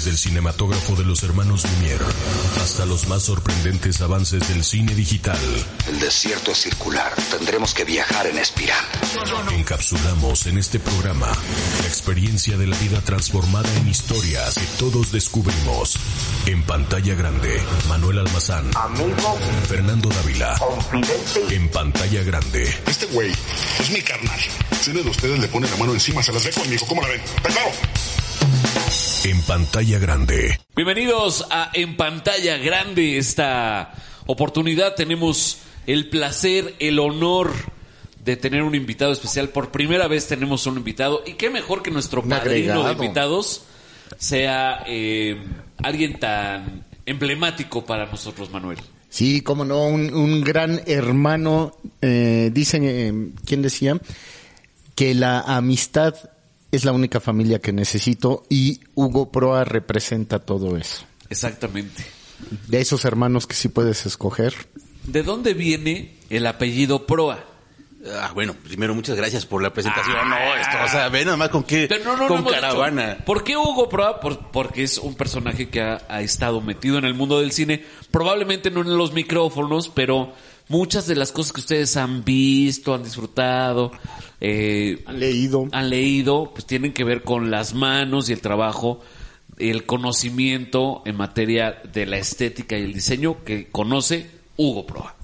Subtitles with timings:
[0.00, 2.02] Desde el cinematógrafo de los hermanos Lumière
[2.62, 5.38] hasta los más sorprendentes avances del cine digital.
[5.88, 7.12] El desierto es circular.
[7.30, 8.82] Tendremos que viajar en espiral.
[9.52, 15.98] Encapsulamos en este programa la experiencia de la vida transformada en historias que todos descubrimos.
[16.46, 18.70] En pantalla grande, Manuel Almazán.
[18.76, 19.38] Amigo.
[19.68, 20.56] Fernando Dávila.
[20.60, 21.54] Confidente.
[21.54, 22.74] En pantalla grande.
[22.86, 23.32] Este güey
[23.78, 24.40] es mi carnal.
[24.80, 26.86] Si uno de ustedes le pone la mano encima, se las ve conmigo.
[26.88, 27.20] ¿Cómo la ven?
[27.20, 27.70] ¿Está claro?
[29.22, 30.58] En pantalla grande.
[30.74, 33.18] Bienvenidos a En pantalla grande.
[33.18, 33.92] Esta
[34.24, 37.52] oportunidad tenemos el placer, el honor
[38.24, 39.50] de tener un invitado especial.
[39.50, 41.22] Por primera vez tenemos un invitado.
[41.26, 43.64] Y qué mejor que nuestro padrino de invitados
[44.16, 45.36] sea eh,
[45.82, 48.78] alguien tan emblemático para nosotros, Manuel.
[49.10, 51.76] Sí, cómo no, un, un gran hermano.
[52.00, 54.00] Eh, dicen, eh, ¿quién decía?
[54.94, 56.14] Que la amistad
[56.72, 61.04] es la única familia que necesito y Hugo Proa representa todo eso.
[61.28, 62.04] Exactamente.
[62.68, 64.54] De esos hermanos que sí puedes escoger.
[65.04, 67.44] ¿De dónde viene el apellido Proa?
[68.18, 70.16] Ah, bueno, primero muchas gracias por la presentación.
[70.28, 73.10] no, esto, o sea, ve nada más con qué, no, no, no con hemos caravana.
[73.12, 73.24] dicho.
[73.26, 74.20] ¿Por qué Hugo Proa?
[74.20, 77.84] Por- porque es un personaje que ha, ha estado metido en el mundo del cine,
[78.10, 80.32] probablemente no en los micrófonos, pero
[80.70, 83.92] muchas de las cosas que ustedes han visto, han disfrutado,
[84.40, 85.68] eh, Han leído.
[85.72, 89.00] han leído, pues tienen que ver con las manos y el trabajo,
[89.58, 95.16] el conocimiento en materia de la estética y el diseño que conoce Hugo Proa.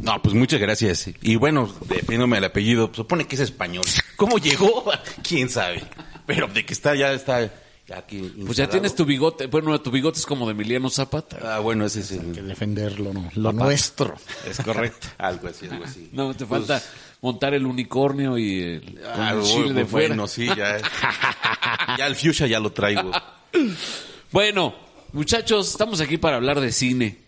[0.00, 1.10] No, pues muchas gracias.
[1.22, 3.84] Y bueno, dependiéndome del apellido, pues, supone que es español.
[4.16, 4.84] ¿Cómo llegó?
[5.22, 5.82] ¿Quién sabe?
[6.26, 7.52] Pero de que está, ya está.
[7.94, 11.56] Aquí Pues ya tienes tu bigote, bueno, tu bigote es como de Emiliano Zapata.
[11.56, 12.48] Ah, bueno, ese es Que el.
[12.48, 13.30] defenderlo, ¿no?
[13.34, 14.14] lo nuestro.
[14.48, 15.08] Es correcto.
[15.18, 16.08] algo así, algo así.
[16.12, 16.82] No, te falta
[17.20, 20.08] montar el unicornio y el, Ah, con el bueno, chile de fuera.
[20.08, 20.78] bueno, sí, ya.
[21.98, 23.10] ya el fuchsia ya lo traigo.
[24.32, 24.74] Bueno,
[25.12, 27.18] muchachos, estamos aquí para hablar de cine.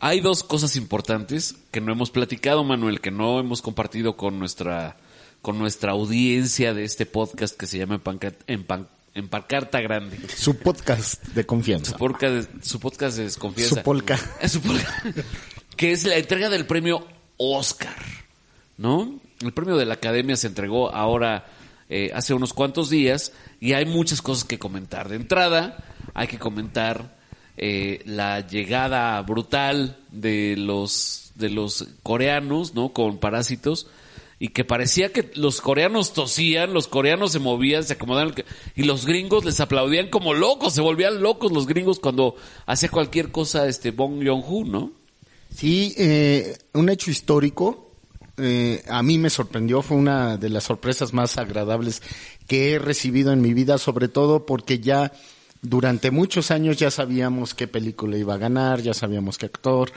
[0.00, 4.96] Hay dos cosas importantes que no hemos platicado, Manuel, que no hemos compartido con nuestra
[5.42, 9.80] con nuestra audiencia de este podcast que se llama En, Panca- en, Pan- en Pancarta
[9.80, 10.18] Grande.
[10.28, 11.92] Su podcast de confianza.
[11.92, 13.76] Su podcast, su podcast de desconfianza.
[13.76, 14.18] Su polka.
[14.40, 15.02] Es su polka.
[15.76, 17.96] que es la entrega del premio Oscar,
[18.76, 19.20] ¿no?
[19.40, 21.46] El premio de la Academia se entregó ahora
[21.88, 25.08] eh, hace unos cuantos días y hay muchas cosas que comentar.
[25.08, 25.76] De entrada,
[26.12, 27.16] hay que comentar
[27.56, 32.92] eh, la llegada brutal de los de los coreanos, ¿no?
[32.92, 33.88] Con parásitos
[34.38, 38.34] y que parecía que los coreanos tosían, los coreanos se movían, se acomodaban
[38.74, 42.36] y los gringos les aplaudían como locos, se volvían locos los gringos cuando
[42.66, 44.92] hacía cualquier cosa este Bong Joon-ho, ¿no?
[45.54, 47.92] Sí, eh, un hecho histórico.
[48.36, 52.02] eh, a mí me sorprendió, fue una de las sorpresas más agradables
[52.48, 55.12] que he recibido en mi vida, sobre todo porque ya
[55.62, 59.92] durante muchos años ya sabíamos qué película iba a ganar, ya sabíamos qué actor,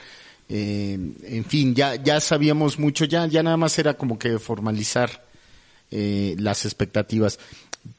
[0.50, 5.26] eh, en fin, ya, ya sabíamos mucho, ya, ya nada más era como que formalizar
[5.92, 7.40] eh, las expectativas.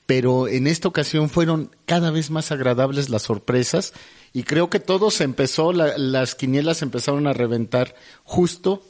[0.06, 3.94] Pero en esta ocasión fueron cada vez más agradables las sorpresas
[4.34, 7.94] y creo que todo se empezó, la- las quinielas empezaron a reventar
[8.24, 8.82] justo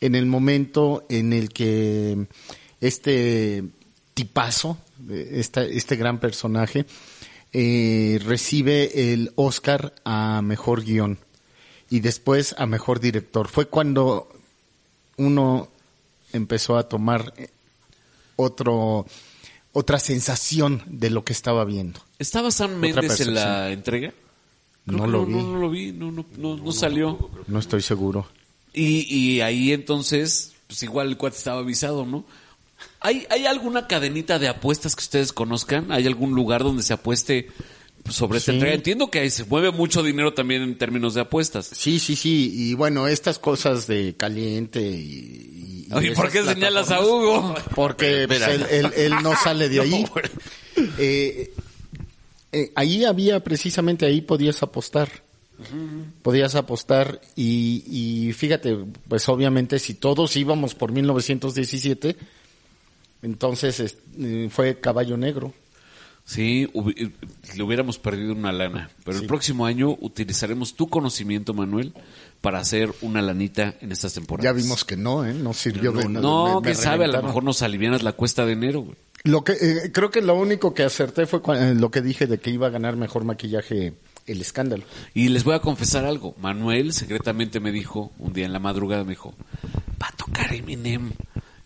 [0.00, 2.26] en el momento en el que
[2.80, 3.64] este
[4.14, 4.76] tipazo,
[5.10, 6.84] eh, esta- este gran personaje,
[7.54, 11.18] eh, recibe el Oscar a mejor guion
[11.92, 13.48] y después a mejor director.
[13.48, 14.26] Fue cuando
[15.18, 15.68] uno
[16.32, 17.50] empezó a tomar eh,
[18.36, 19.04] otro
[19.72, 22.00] otra sensación de lo que estaba viendo.
[22.18, 24.14] ¿Estaba Sam Méndez en la entrega?
[24.86, 25.34] Creo No lo vi.
[25.34, 27.30] No, no lo vi, no, no, no, no salió.
[27.46, 28.26] No estoy seguro.
[28.72, 32.24] Y, y ahí entonces, pues igual el cuate estaba avisado, ¿no?
[33.00, 35.92] ¿Hay, ¿Hay alguna cadenita de apuestas que ustedes conozcan?
[35.92, 37.48] ¿Hay algún lugar donde se apueste
[38.10, 38.56] sobre esta Sí.
[38.56, 38.74] entrega?
[38.74, 41.66] Entiendo que ahí se mueve mucho dinero también en términos de apuestas.
[41.72, 42.52] Sí, sí, sí.
[42.54, 45.86] Y bueno, estas cosas de caliente y...
[45.88, 47.54] y- ¿por qué señalas a Hugo?
[47.74, 50.04] Porque pues, él, él- él no sale de ahí.
[50.98, 51.52] Eh,
[52.52, 55.08] eh, ahí había, precisamente ahí podías apostar.
[56.22, 58.76] Podías apostar y, y fíjate,
[59.06, 62.16] pues obviamente si todos íbamos por 1917,
[63.22, 65.54] entonces es- eh, fue caballo negro.
[66.24, 67.12] Sí, hubi-
[67.56, 68.90] le hubiéramos perdido una lana.
[69.04, 71.92] Pero el próximo año utilizaremos tu conocimiento, Manuel,
[72.40, 74.44] para hacer una lanita en estas temporadas.
[74.44, 75.34] Ya vimos que no, ¿eh?
[75.34, 76.20] No sirvió de nada.
[76.20, 78.96] No, Me- me quién sabe, a lo mejor nos alivianas la cuesta de enero, güey.
[79.24, 82.26] Lo que, eh, creo que lo único que acerté fue cua- eh, lo que dije
[82.26, 83.94] de que iba a ganar mejor maquillaje
[84.26, 84.84] el escándalo.
[85.14, 86.34] Y les voy a confesar algo.
[86.40, 89.34] Manuel secretamente me dijo, un día en la madrugada me dijo,
[90.00, 91.12] va a tocar Eminem.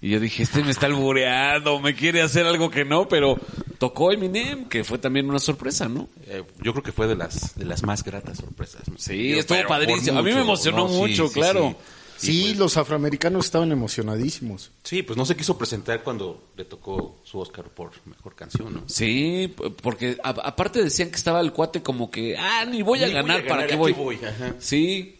[0.03, 3.39] Y yo dije, este me está albureando, me quiere hacer algo que no, pero
[3.79, 6.09] tocó Eminem, que fue también una sorpresa, ¿no?
[6.27, 8.83] Eh, yo creo que fue de las de las más gratas sorpresas.
[8.97, 10.19] Sí, Yo, estuvo padrísimo.
[10.19, 10.89] A mí me emocionó ¿no?
[10.89, 11.71] Sí, mucho, sí, claro.
[11.71, 11.77] sí.
[12.19, 14.71] Sí, Y pues- los afroamericanos estaban emocionadísimos.
[14.83, 18.83] Sí, pues no se quiso presentar cuando le tocó su Oscar por mejor canción, ¿no?
[18.87, 23.07] Sí, porque a- aparte decían que estaba el cuate como que, ah, ni voy a
[23.09, 23.93] Ni voy a ganar, ¿para ganar, qué ¿a voy?
[23.95, 24.19] qué voy?
[24.25, 24.55] Ajá.
[24.59, 25.16] Sí.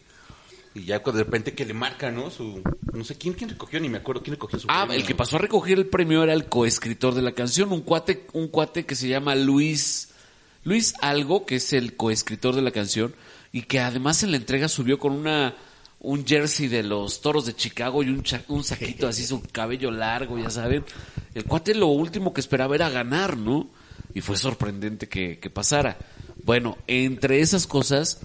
[0.77, 2.29] Y ya de repente que le marca, ¿no?
[2.29, 2.61] Su,
[2.93, 5.01] no sé quién, quién recogió, ni me acuerdo quién recogió su Ah, premio.
[5.01, 8.27] el que pasó a recoger el premio era el coescritor de la canción, un cuate,
[8.33, 10.09] un cuate que se llama Luis,
[10.63, 13.15] Luis Algo, que es el coescritor de la canción,
[13.51, 15.55] y que además en la entrega subió con una,
[15.99, 19.89] un jersey de los toros de Chicago y un, cha- un saquito así, su cabello
[19.89, 20.83] largo, ya saben.
[21.33, 23.67] El cuate lo último que esperaba era ganar, ¿no?
[24.13, 25.97] Y fue sorprendente que, que pasara.
[26.43, 28.19] Bueno, entre esas cosas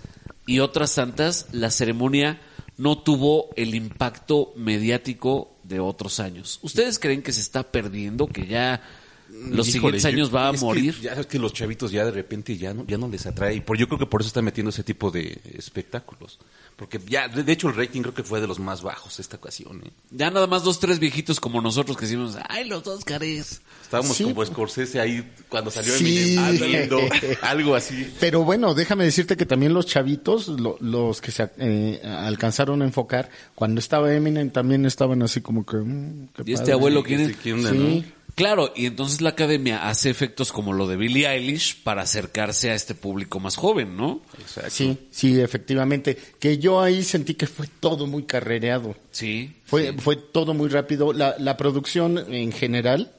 [0.46, 2.40] y otras tantas, la ceremonia
[2.78, 6.58] no tuvo el impacto mediático de otros años.
[6.62, 8.82] ¿Ustedes creen que se está perdiendo, que ya
[9.30, 11.00] los Híjole, siguientes yo- años va a es que morir?
[11.00, 13.54] ya sabes que los chavitos ya de repente ya no, ya no les atrae.
[13.56, 16.38] Y por, yo creo que por eso están metiendo ese tipo de espectáculos.
[16.76, 19.36] Porque ya, de, de hecho, el rating creo que fue de los más bajos esta
[19.36, 19.82] ocasión.
[19.84, 19.90] ¿eh?
[20.10, 23.60] Ya nada más dos, tres viejitos como nosotros que decimos, ay, los Óscares.
[23.82, 24.24] Estábamos Sí.
[24.24, 26.34] como Scorsese ahí cuando salió Sí.
[26.36, 26.98] Eminem viendo
[27.42, 28.12] algo así.
[28.18, 32.86] Pero bueno, déjame decirte que también los chavitos, lo- los que se eh, alcanzaron a
[32.86, 35.76] enfocar, cuando estaba Eminem también estaban así como que...
[35.76, 36.72] mm, qué ¿Y este padre.
[36.72, 37.28] abuelo quién es?
[37.28, 37.76] Sí, ¿quién onda, Sí.
[37.78, 38.21] no?
[38.34, 42.74] Claro, y entonces la academia hace efectos como lo de Billie Eilish para acercarse a
[42.74, 44.22] este público más joven, ¿no?
[44.38, 44.70] Exacto.
[44.70, 46.16] Sí, sí, efectivamente.
[46.38, 48.96] Que yo ahí sentí que fue todo muy carrereado.
[49.10, 49.54] Sí.
[49.66, 49.98] Fue, sí.
[49.98, 51.12] fue todo muy rápido.
[51.12, 53.12] La, la producción en general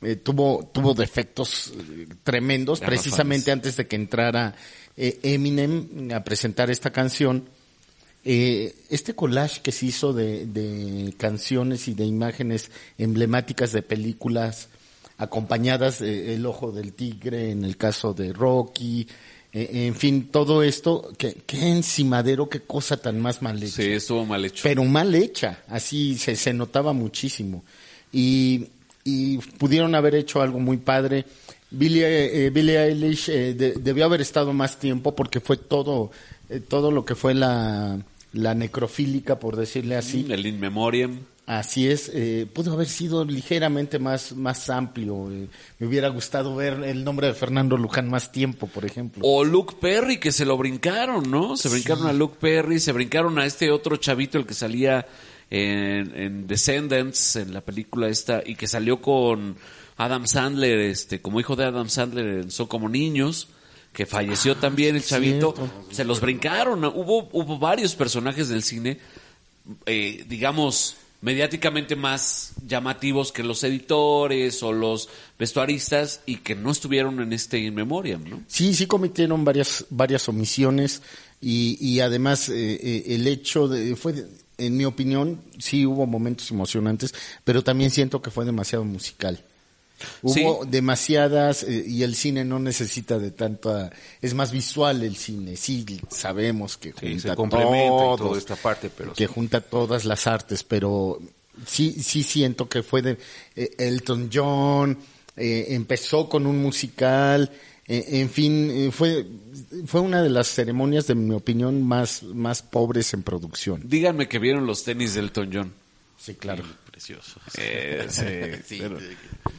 [0.00, 4.54] eh, tuvo, tuvo defectos eh, tremendos, precisamente antes de que entrara
[4.96, 7.48] eh, Eminem a presentar esta canción.
[8.30, 14.68] Eh, este collage que se hizo de, de canciones y de imágenes emblemáticas de películas
[15.16, 19.08] acompañadas de El Ojo del Tigre, en el caso de Rocky,
[19.54, 23.88] eh, en fin, todo esto, qué, qué encimadero, qué cosa tan más mal hecha Sí,
[23.92, 24.60] estuvo mal hecho.
[24.62, 27.64] pero mal hecha, así se, se notaba muchísimo.
[28.12, 28.66] Y,
[29.04, 31.24] y pudieron haber hecho algo muy padre.
[31.70, 36.10] Billie, eh, Billie Eilish eh, de- debió haber estado más tiempo porque fue todo,
[36.50, 37.98] eh, todo lo que fue la,
[38.32, 40.26] la necrofílica, por decirle así.
[40.28, 41.18] El In Memoriam.
[41.46, 45.32] Así es, eh, pudo haber sido ligeramente más, más amplio.
[45.32, 45.48] eh.
[45.78, 49.22] me hubiera gustado ver el nombre de Fernando Luján más tiempo, por ejemplo.
[49.24, 51.56] O Luke Perry, que se lo brincaron, ¿no?
[51.56, 55.06] Se brincaron a Luke Perry, se brincaron a este otro chavito, el que salía
[55.48, 59.56] en, en Descendants, en la película esta, y que salió con
[59.96, 63.48] Adam Sandler, este, como hijo de Adam Sandler en Son como niños,
[63.92, 65.54] que falleció también el chavito.
[65.56, 65.84] cierto.
[65.90, 66.84] Se los brincaron.
[66.84, 68.98] Hubo, hubo varios personajes del cine,
[69.86, 75.08] eh, digamos, mediáticamente más llamativos que los editores o los
[75.38, 78.42] vestuaristas y que no estuvieron en este In Memoriam, ¿no?
[78.46, 81.02] Sí, sí cometieron varias, varias omisiones
[81.40, 84.26] y, y además eh, eh, el hecho de, fue,
[84.58, 87.14] en mi opinión, sí hubo momentos emocionantes,
[87.44, 89.42] pero también siento que fue demasiado musical.
[90.22, 93.90] Hubo demasiadas eh, y el cine no necesita de tanta,
[94.20, 98.38] es más visual el cine, sí sabemos que Sí, junta se complementa y todos, toda
[98.38, 99.32] esta parte, pero que sí.
[99.32, 101.18] junta todas las artes, pero
[101.66, 103.18] sí, sí siento que fue de
[103.56, 104.98] eh, Elton John,
[105.36, 107.50] eh, empezó con un musical,
[107.88, 109.26] eh, en fin, eh, fue,
[109.86, 113.80] fue una de las ceremonias, de mi opinión, más, más pobres en producción.
[113.82, 115.72] Díganme que vieron los tenis del Elton John.
[116.18, 116.64] Sí, claro.
[116.90, 117.40] Precioso.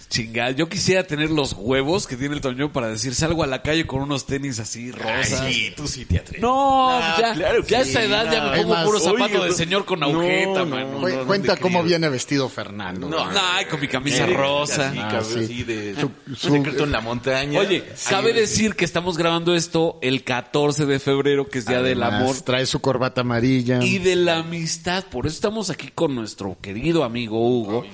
[0.10, 3.62] Chingada, yo quisiera tener los huevos que tiene el John para decir, salgo a la
[3.62, 5.46] calle con unos tenis así rosas.
[5.48, 6.42] sí, tú sí te atreves.
[6.42, 8.84] No, No, ya, claro que ya a sí, esta edad ya no, me es pongo
[8.86, 10.92] puro zapato de señor con agujeta, no, mano.
[10.94, 13.08] no, Cu- no Cuenta cómo viene vestido Fernando.
[13.08, 13.24] No.
[13.40, 14.90] Ay, con mi camisa Eh, rosa.
[14.90, 15.44] así, Ah, cabrón, sí.
[15.44, 17.60] así de Su- su- secreto en la montaña.
[17.60, 22.02] Oye, cabe decir que estamos grabando esto el 14 de febrero, que es Día del
[22.02, 23.84] Además, Amor Trae su corbata amarilla.
[23.84, 25.04] y de la amistad.
[25.06, 27.86] Por eso estamos aquí con nuestro querido amigo Hugo,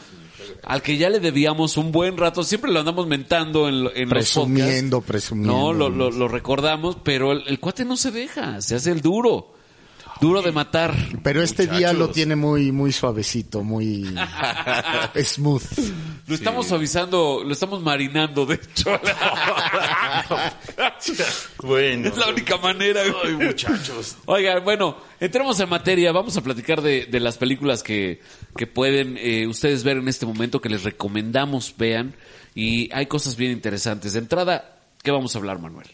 [0.64, 2.44] al que ya le debíamos un buen rato.
[2.44, 5.08] Siempre lo andamos mentando en, en los Presumiendo, podcasts.
[5.28, 5.58] presumiendo.
[5.58, 9.02] No, lo, lo- lo recordamos, pero el, el cuate no se deja, se hace el
[9.02, 9.54] duro.
[10.22, 10.96] Duro de matar.
[11.24, 14.16] Pero este día lo tiene muy, muy suavecito, muy
[15.16, 15.64] smooth.
[16.28, 19.00] Lo estamos suavizando, lo estamos marinando, de hecho.
[21.62, 22.10] Bueno.
[22.10, 23.02] es la única manera.
[23.24, 24.18] Ay, muchachos.
[24.26, 26.12] Oigan, bueno, entremos en materia.
[26.12, 28.22] Vamos a platicar de, de las películas que,
[28.56, 32.16] que pueden eh, ustedes ver en este momento, que les recomendamos vean.
[32.54, 34.14] Y hay cosas bien interesantes.
[34.14, 35.88] De entrada, ¿qué vamos a hablar, Manuel?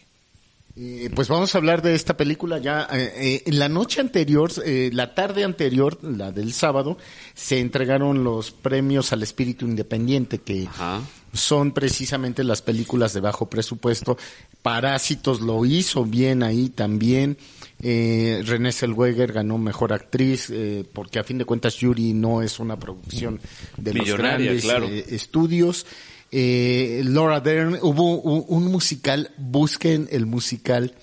[0.75, 2.87] Eh, pues vamos a hablar de esta película ya.
[2.93, 6.97] eh, eh, en la noche anterior, eh, la tarde anterior, la del sábado,
[7.33, 11.01] se entregaron los premios al espíritu independiente, que Ajá.
[11.33, 14.17] son precisamente las películas de bajo presupuesto.
[14.61, 17.37] Parásitos lo hizo bien ahí también.
[17.81, 22.59] Eh, René Zellweger ganó mejor actriz, eh, porque a fin de cuentas Yuri no es
[22.59, 23.41] una producción
[23.77, 24.85] de los grandes claro.
[24.87, 25.85] estudios.
[26.31, 30.95] Eh, Laura Dern, hubo un, musical, busquen el musical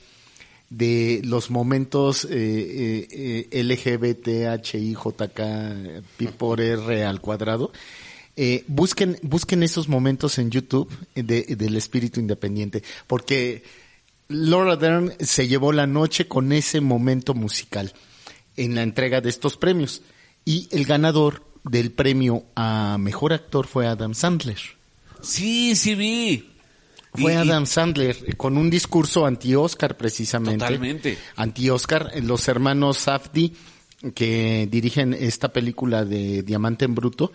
[0.71, 2.29] de los momentos eh,
[3.11, 5.41] eh, eh, LGBTHIJK
[7.07, 7.73] al cuadrado.
[8.37, 13.65] Eh, busquen, busquen esos momentos en YouTube de- del espíritu independiente, porque
[14.29, 17.93] Laura Dern se llevó la noche con ese momento musical
[18.57, 20.03] en la entrega de estos premios.
[20.45, 24.59] Y el ganador del premio a mejor actor fue Adam Sandler.
[25.23, 26.51] Sí, sí vi.
[27.15, 30.59] Fue Y- Adam Sandler con un discurso anti-Oscar precisamente.
[30.65, 31.19] Totalmente.
[31.37, 32.11] Anti-Oscar.
[32.15, 33.53] Eh, Los hermanos Safdie,
[34.15, 37.33] que dirigen esta película de Diamante en Bruto,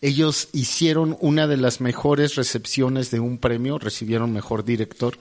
[0.00, 5.18] ellos hicieron una de las mejores recepciones de un premio, recibieron mejor director.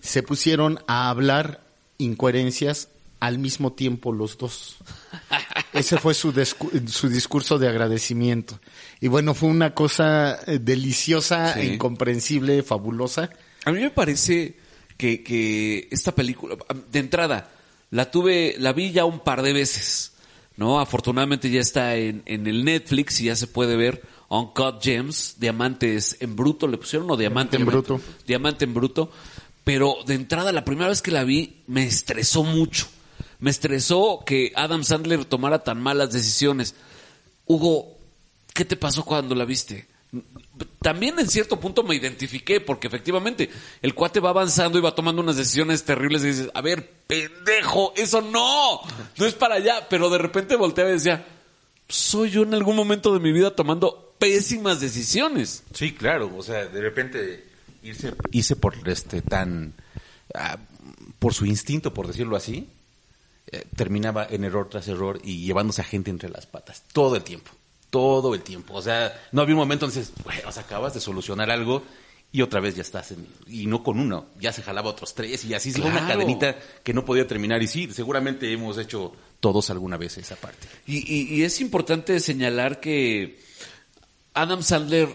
[0.00, 1.62] Se pusieron a hablar
[1.98, 2.88] incoherencias
[3.22, 4.78] al mismo tiempo los dos.
[5.72, 6.32] Ese fue su,
[6.88, 8.58] su discurso de agradecimiento.
[9.00, 11.60] Y bueno, fue una cosa eh, deliciosa, Sí.
[11.74, 13.30] incomprensible, fabulosa.
[13.64, 14.56] A mí me parece
[14.96, 16.56] que, que esta película,
[16.90, 17.48] de entrada,
[17.90, 20.14] la tuve, la vi ya un par de veces,
[20.56, 20.80] ¿no?
[20.80, 26.16] Afortunadamente ya está en, en el Netflix y ya se puede ver Uncut Gems, Diamantes
[26.18, 28.00] en Bruto, le pusieron o Diamante en Bruto.
[28.26, 29.12] Diamante en Bruto.
[29.62, 32.88] Pero de entrada, la primera vez que la vi, me estresó mucho.
[33.42, 36.76] Me estresó que Adam Sandler tomara tan malas decisiones.
[37.44, 37.98] Hugo,
[38.54, 39.88] ¿qué te pasó cuando la viste?
[40.80, 43.50] También en cierto punto me identifiqué porque efectivamente
[43.82, 47.92] el cuate va avanzando y va tomando unas decisiones terribles y dices, a ver, pendejo,
[47.96, 48.80] eso no,
[49.16, 51.26] no es para allá, pero de repente volteaba y decía,
[51.88, 55.64] soy yo en algún momento de mi vida tomando pésimas decisiones.
[55.74, 57.44] Sí, claro, o sea, de repente
[57.82, 59.74] irse, irse por este tan
[60.32, 60.58] ah,
[61.18, 62.68] por su instinto, por decirlo así,
[63.50, 67.22] eh, terminaba en error tras error y llevándose a gente entre las patas todo el
[67.22, 67.50] tiempo,
[67.90, 68.74] todo el tiempo.
[68.74, 71.82] O sea, no había un momento donde dices, "Güey, o sea, acabas de solucionar algo
[72.34, 75.44] y otra vez ya estás en, y no con uno, ya se jalaba otros tres
[75.44, 79.68] y así se una cadenita que no podía terminar y sí, seguramente hemos hecho todos
[79.68, 80.66] alguna vez esa parte.
[80.86, 83.38] Y, y- y es importante señalar que
[84.32, 85.08] Adam Sandler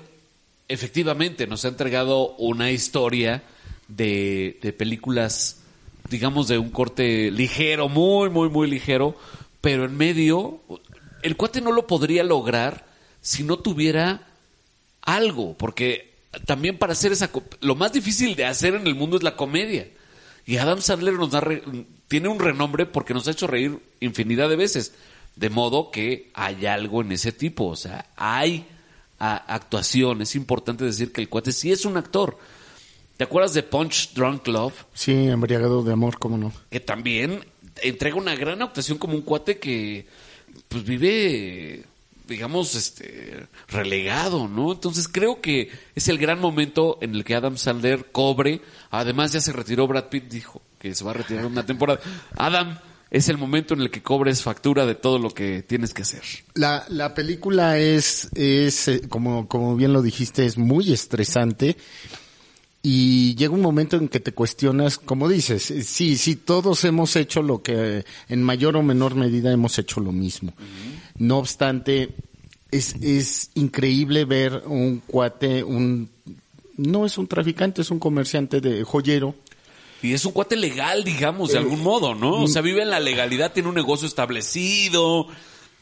[0.68, 3.42] efectivamente nos ha entregado una historia
[3.88, 5.58] de, de películas,
[6.10, 9.16] digamos, de un corte ligero, muy, muy, muy ligero,
[9.62, 10.62] pero en medio,
[11.22, 12.86] el cuate no lo podría lograr
[13.22, 14.28] si no tuviera
[15.02, 17.30] algo, porque también para hacer esa...
[17.62, 19.88] Lo más difícil de hacer en el mundo es la comedia.
[20.46, 21.64] Y Adam Sandler nos da re-
[22.08, 24.94] tiene un renombre porque nos ha hecho reír infinidad de veces.
[25.36, 27.66] De modo que hay algo en ese tipo.
[27.66, 28.66] O sea, hay
[29.20, 30.22] actuación.
[30.22, 32.38] Es importante decir que el cuate sí es un actor.
[33.18, 34.86] ¿Te acuerdas de Punch Drunk Love?
[34.94, 36.54] Sí, embriagado de amor, cómo no.
[36.70, 37.44] que también
[37.82, 40.08] entrega una gran actuación como un cuate que
[40.68, 41.84] pues vive
[42.28, 44.74] digamos este relegado, ¿no?
[44.74, 49.40] Entonces creo que es el gran momento en el que Adam Sandler cobre, además ya
[49.40, 52.00] se retiró Brad Pitt dijo que se va a retirar una temporada.
[52.36, 52.78] Adam
[53.10, 56.22] es el momento en el que cobres factura de todo lo que tienes que hacer.
[56.54, 61.78] La, la película es, es eh, como, como bien lo dijiste, es muy estresante.
[62.90, 67.18] Y llega un momento en que te cuestionas, como dices, eh, sí, sí, todos hemos
[67.18, 70.54] hecho lo que en mayor o menor medida hemos hecho lo mismo.
[71.18, 72.16] No obstante,
[72.72, 76.10] es, es increíble ver un cuate, un,
[76.78, 79.36] no es un traficante, es un comerciante de joyero,
[80.02, 82.44] Y es un cuate legal, digamos, de algún modo, ¿no?
[82.44, 85.28] O sea, vive en la legalidad, tiene un negocio establecido,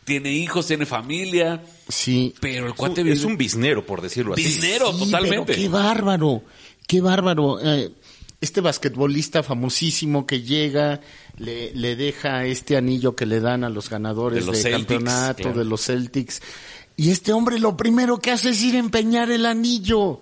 [0.05, 4.01] tiene hijos, tiene familia, sí, pero el Es un, cuate vive es un biznero, por
[4.01, 4.43] decirlo así.
[4.43, 5.45] Biznero, Sí, totalmente.
[5.47, 6.43] pero qué bárbaro,
[6.87, 7.59] qué bárbaro.
[7.61, 7.91] Eh,
[8.41, 11.01] este basquetbolista famosísimo que llega,
[11.37, 15.43] le, le deja este anillo que le dan a los ganadores De los de campeonato
[15.43, 15.57] claro.
[15.59, 16.41] de los Celtics.
[16.97, 20.21] Y este hombre lo primero que hace es ir a empeñar el anillo.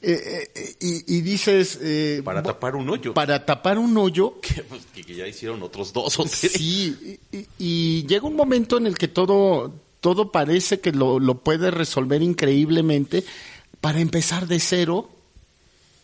[0.00, 1.78] Eh, eh, y, y dices...
[1.82, 3.12] eh, Para tapar un hoyo.
[3.14, 6.52] Para tapar un hoyo Que, pues, que- ya hicieron otros dos o tres.
[6.52, 11.18] Sí, y, y- y llega un momento en el que todo, todo parece que lo,
[11.18, 13.24] lo puede resolver increíblemente
[13.80, 15.10] para empezar de cero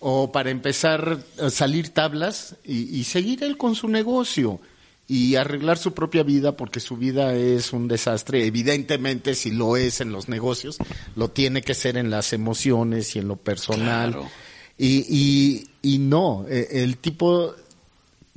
[0.07, 4.61] o para empezar a salir tablas y, y seguir él con su negocio
[5.09, 8.45] y arreglar su propia vida porque su vida es un desastre.
[8.45, 10.77] Evidentemente, si lo es en los negocios,
[11.17, 14.13] lo tiene que ser en las emociones y en lo personal.
[14.13, 14.31] Claro.
[14.77, 17.55] Y, y, y no, eh, el tipo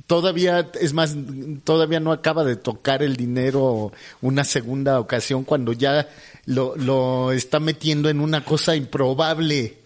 [0.06, 1.14] todavía, es más,
[1.64, 6.08] todavía no acaba de tocar el dinero una segunda ocasión cuando ya
[6.46, 9.76] lo, lo está metiendo en una cosa improbable.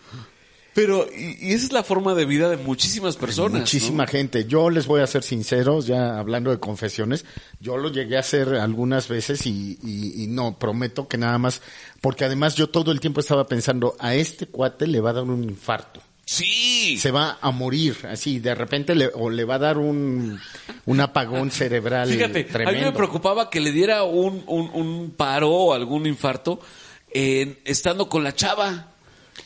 [0.75, 3.61] Pero, y, y esa es la forma de vida de muchísimas personas.
[3.61, 4.09] Muchísima ¿no?
[4.11, 4.47] gente.
[4.47, 7.25] Yo les voy a ser sinceros, ya hablando de confesiones,
[7.61, 11.61] yo lo llegué a hacer algunas veces y, y- y no, prometo que nada más,
[12.01, 15.25] porque además yo todo el tiempo estaba pensando, a este cuate le va a dar
[15.25, 16.01] un infarto.
[16.25, 16.97] Sí.
[16.99, 20.41] Se va a morir, así, de repente le, o le va a dar un,
[20.87, 22.71] un apagón cerebral Fíjate, tremendo.
[22.71, 26.61] a mí me preocupaba que le diera un, un, un paro o algún infarto
[27.13, 28.92] en, estando con la chava,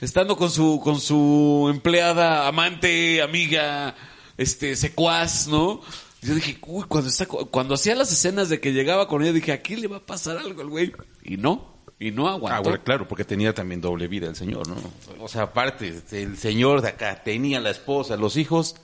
[0.01, 3.95] estando con su, con su empleada, amante, amiga,
[4.37, 5.81] este, secuaz, ¿no?
[6.23, 9.53] Yo dije, uy, cuando está, cuando hacía las escenas de que llegaba con ella, dije,
[9.53, 10.93] aquí le va a pasar algo al güey.
[11.23, 12.71] Y no, y no Ah, aguantó.
[12.71, 14.77] bueno, claro, porque tenía también doble vida el señor, ¿no?
[15.21, 18.77] O sea, aparte, el señor de acá tenía la esposa, los hijos.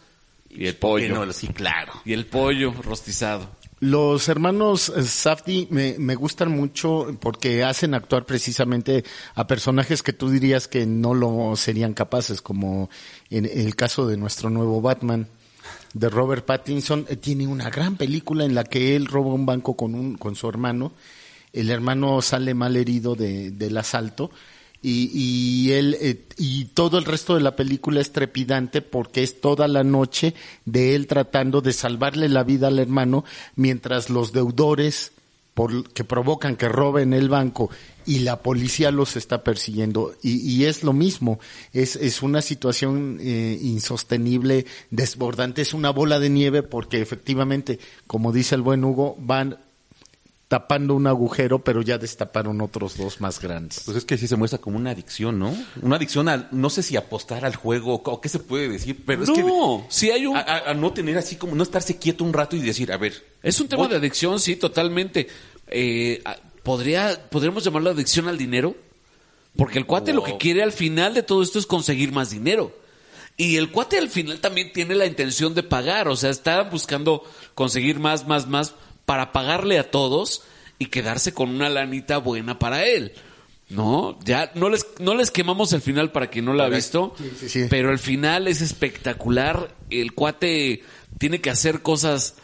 [0.49, 1.25] Y el ¿por qué pollo.
[1.27, 1.33] no?
[1.33, 1.95] Sí, claro.
[2.05, 3.49] Y el pollo rostizado.
[3.83, 9.03] Los hermanos eh, Safdie me, me gustan mucho porque hacen actuar precisamente
[9.35, 12.91] a personajes que tú dirías que no lo serían capaces, como
[13.29, 15.27] en el caso de nuestro nuevo Batman,
[15.95, 17.07] de Robert Pattinson.
[17.09, 20.37] Eh, Tiene una gran película en la que él roba un banco con, un, con
[20.37, 20.93] su hermano.
[21.53, 24.31] El hermano sale mal herido de, del asalto
[24.83, 29.41] y, y él eh, y todo el resto de la película es trepidante porque es
[29.41, 30.35] toda la noche
[30.65, 33.25] de él tratando de salvarle la vida al hermano
[33.55, 35.13] mientras los deudores
[35.55, 37.71] por, que provocan que roben el banco
[38.07, 40.15] y la policía los está persiguiendo.
[40.23, 41.39] Y, y es lo mismo
[41.73, 48.33] es es una situación eh, insostenible desbordante es una bola de nieve porque efectivamente como
[48.33, 49.59] dice el buen Hugo van
[50.53, 53.81] tapando un agujero, pero ya destaparon otros dos más grandes.
[53.87, 55.57] Pues es que sí se muestra como una adicción, ¿no?
[55.81, 59.25] Una adicción al, no sé si apostar al juego o qué se puede decir, pero
[59.25, 60.37] es que No, sí hay un...
[60.37, 63.63] a, no tener así como, no estarse quieto un rato y decir, a ver, Es
[63.63, 65.27] un tema de adicción, sí, totalmente.
[65.69, 66.23] Eh,
[66.63, 68.77] ¿podría, ¿Podríamos llamarlo adicción al dinero?
[69.57, 72.77] Porque el cuate lo que quiere al final de todo esto es conseguir más dinero.
[73.39, 77.25] Y el cuate al final también tiene la intención de pagar, o sea, está buscando
[77.55, 80.43] conseguir más, más, más para pagarle a todos
[80.79, 83.13] y quedarse con una lanita buena para él.
[83.69, 84.19] ¿No?
[84.25, 87.49] Ya no les, no les quemamos el final para quien no lo ha visto, sí,
[87.49, 87.67] sí.
[87.71, 89.75] pero el final es espectacular.
[89.89, 90.83] El cuate
[91.19, 92.35] tiene que hacer cosas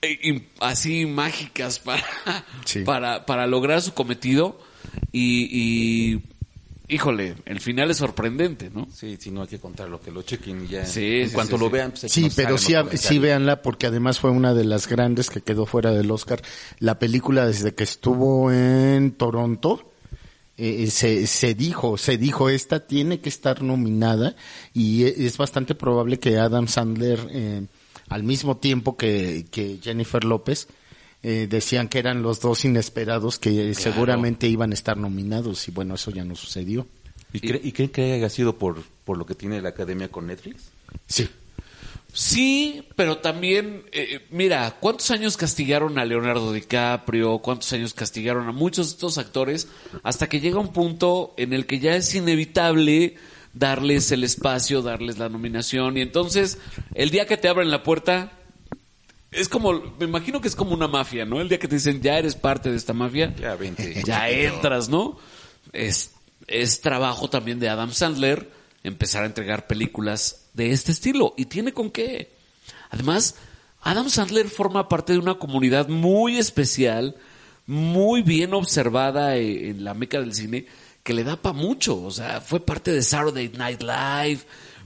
[0.00, 2.04] eh, así mágicas para,
[2.84, 4.58] para, para lograr su cometido
[5.12, 6.22] y, y,
[6.88, 8.86] híjole, el final es sorprendente, ¿no?
[8.92, 10.84] sí, sí, no hay que contar lo que lo chequen y ya.
[10.84, 11.72] Sí, en sí, cuanto sí, lo sí.
[11.72, 15.40] vean, pues, Sí, pero sí, sí véanla porque además fue una de las grandes que
[15.40, 16.42] quedó fuera del Oscar.
[16.78, 19.90] La película desde que estuvo en Toronto,
[20.56, 24.36] eh, se, se dijo, se dijo, esta tiene que estar nominada
[24.72, 27.66] y e- es bastante probable que Adam Sandler, eh,
[28.08, 30.68] al mismo tiempo que, que Jennifer López,
[31.24, 35.94] eh, decían que eran los dos inesperados que seguramente iban a estar nominados y bueno,
[35.96, 36.86] eso ya no sucedió.
[37.32, 40.28] ¿Y, cre- y creen que haya sido por, por lo que tiene la academia con
[40.28, 40.70] Netflix?
[41.08, 41.28] Sí.
[42.12, 47.38] Sí, pero también, eh, mira, ¿cuántos años castigaron a Leonardo DiCaprio?
[47.38, 49.66] ¿Cuántos años castigaron a muchos de estos actores?
[50.04, 53.16] Hasta que llega un punto en el que ya es inevitable
[53.52, 55.96] darles el espacio, darles la nominación.
[55.96, 56.58] Y entonces,
[56.94, 58.30] el día que te abren la puerta,
[59.34, 61.40] es como, me imagino que es como una mafia, ¿no?
[61.40, 64.02] El día que te dicen, ya eres parte de esta mafia, Ya, vente.
[64.04, 65.18] ya entras, ¿no?
[65.72, 66.12] Es,
[66.46, 68.50] es trabajo también de Adam Sandler
[68.82, 71.34] empezar a entregar películas de este estilo.
[71.36, 72.32] Y tiene con qué.
[72.90, 73.36] Además,
[73.82, 77.16] Adam Sandler forma parte de una comunidad muy especial,
[77.66, 80.66] muy bien observada eh, en la meca del cine,
[81.02, 82.00] que le da para mucho.
[82.02, 84.40] O sea, fue parte de Saturday Night Live,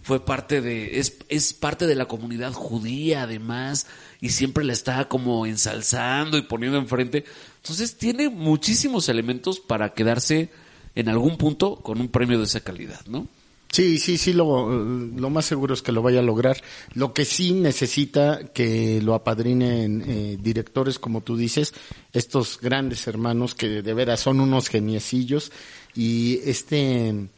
[0.09, 3.87] fue parte de, es, es parte de la comunidad judía además,
[4.23, 7.27] y siempre la está como ensalzando y poniendo enfrente.
[7.57, 10.49] Entonces tiene muchísimos elementos para quedarse
[10.95, 13.29] en algún punto con un premio de esa calidad, ¿no?
[13.71, 16.57] Sí, sí, sí, lo, lo más seguro es que lo vaya a lograr.
[16.95, 21.75] Lo que sí necesita que lo apadrinen eh, directores, como tú dices,
[22.15, 25.53] estos grandes hermanos que de veras son unos geniecillos
[25.95, 27.29] y este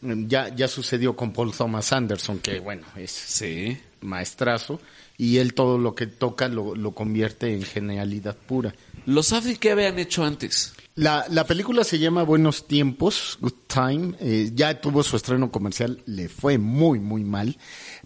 [0.00, 3.76] Ya, ya sucedió con Paul Thomas Anderson, que bueno, es Sí.
[4.00, 4.80] maestrazo,
[5.16, 8.74] y él todo lo que toca lo, lo convierte en genialidad pura.
[9.06, 10.72] ¿Los Safdie qué habían hecho antes?
[10.94, 14.14] La, la película se llama Buenos Tiempos, Good Time.
[14.20, 17.56] eh, ya tuvo su estreno comercial, le fue muy, muy mal,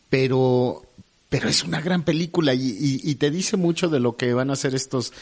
[0.08, 0.82] pero,
[1.28, 4.50] pero es una gran película y, y- y te dice mucho de lo que van
[4.50, 5.12] a hacer estos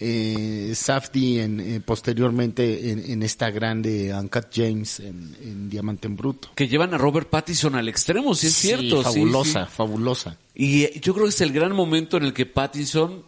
[0.00, 6.16] eh, Safdie en, eh, posteriormente en, en esta grande Uncut James en, en Diamante en
[6.16, 6.50] Bruto.
[6.54, 9.02] Que llevan a Robert Pattinson al extremo, sí es Sí, cierto.
[9.02, 9.72] fabulosa, sí.
[9.74, 10.36] fabulosa.
[10.54, 13.24] Y eh, yo creo que es el gran momento en el que Pattinson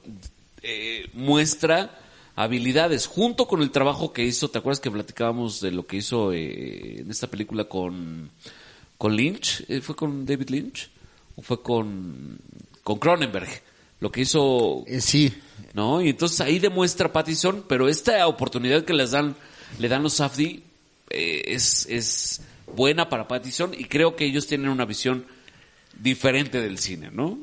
[0.63, 1.99] eh, muestra
[2.37, 4.49] habilidades junto con el trabajo que hizo.
[4.49, 8.31] ¿Te acuerdas que platicábamos de lo que hizo eh, en esta película con,
[8.97, 9.65] con Lynch?
[9.69, 10.89] Eh, ¿Fue con David Lynch?
[11.37, 12.39] ¿O fue con,
[12.83, 13.49] con Cronenberg?
[14.01, 15.33] Lo que hizo Eh, sí,
[15.75, 16.01] ¿no?
[16.03, 19.37] Y entonces ahí demuestra Pattinson, pero esta oportunidad que les dan,
[19.79, 20.63] le dan los Safdie
[21.11, 22.41] eh, es, es
[22.75, 25.25] buena para Pattinson y creo que ellos tienen una visión
[26.01, 27.39] diferente del cine, ¿no?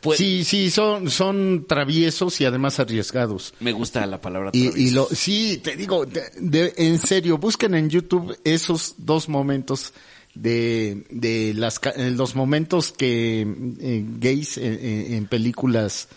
[0.00, 3.52] Pues, sí, sí, son, son traviesos y además arriesgados.
[3.58, 4.94] Me gusta la palabra Y, y traviesos.
[4.94, 9.92] lo, sí, te digo, de- de- en serio, busquen en YouTube esos dos momentos
[10.40, 13.40] de, de las, ca- eh, los momentos que
[13.80, 16.08] eh, gays en, en- en películas,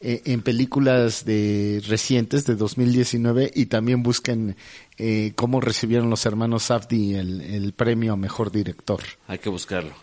[0.00, 4.56] eh, en películas de recientes de 2019 y también busquen
[4.98, 9.94] eh, cómo recibieron los hermanos Safdie el, el premio a mejor director Hay que buscarlo.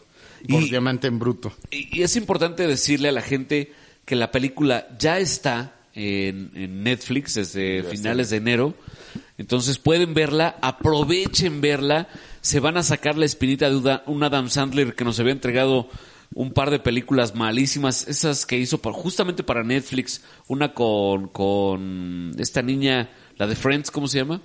[0.49, 1.54] por Y, Diamante en Bruto.
[1.71, 3.71] y- y es importante decirle a la gente
[4.06, 8.73] que la película ya está en, en Netflix desde finales de enero.
[9.38, 12.10] Entonces pueden verla, aprovechen verla.
[12.44, 15.88] Se van a sacar la espinita de un Adam Sandler que nos había entregado
[16.36, 22.34] un par de películas malísimas, esas que hizo por- justamente para Netflix, una con, con
[22.38, 24.42] esta niña, la de Friends, ¿cómo se llama?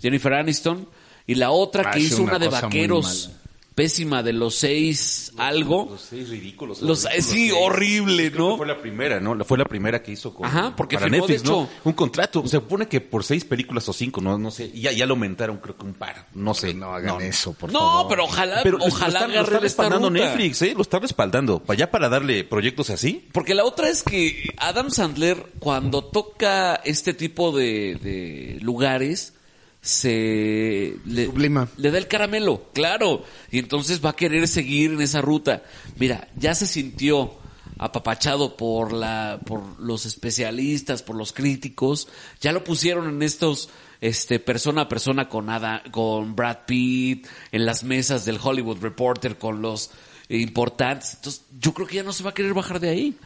[0.00, 0.86] Jennifer Aniston,
[1.26, 3.30] y la otra Ah, que hizo una una de vaqueros.
[3.74, 5.88] Pésima, de los seis algo.
[5.90, 6.82] Los seis ridículos.
[6.82, 7.52] Los- ridículos sí, seis.
[7.60, 8.56] horrible, Creo ¿no?
[8.56, 9.44] Fue la primera, ¿no?
[9.44, 11.68] Fue la primera que hizo con, Ajá, porque para firmó, de Netflix, ¿no?
[11.84, 12.42] Un contrato.
[12.46, 14.70] Se supone que por seis películas o cinco, no, no sé.
[14.72, 16.26] y Ya, ya lo aumentaron, creo que un par.
[16.34, 16.74] No sé.
[16.74, 18.06] No hagan eso, por no, favor.
[18.08, 20.24] pero ojalá, Pero lo ojalá está, lo está agarre esta respaldando ruta.
[20.24, 20.72] Netflix, ¿eh?
[20.74, 21.58] Lo está respaldando.
[21.62, 23.28] Para allá para darle proyectos así.
[23.32, 29.34] Porque la otra es que Adam Sandler, cuando toca este tipo de, de lugares,
[29.82, 31.68] se le, Sublima.
[31.76, 33.24] le da el caramelo, claro.
[33.50, 35.64] Y entonces va a querer seguir en esa ruta.
[35.98, 37.34] Mira, ya se sintió
[37.78, 42.06] apapachado por la, por los especialistas, por los críticos.
[42.40, 47.66] Ya lo pusieron en estos, este, persona a persona con Ada- con Brad Pitt, en
[47.66, 49.90] las mesas del Hollywood Reporter con los
[50.28, 51.14] importantes.
[51.14, 53.16] Entonces, yo creo que ya no se va a querer bajar de ahí.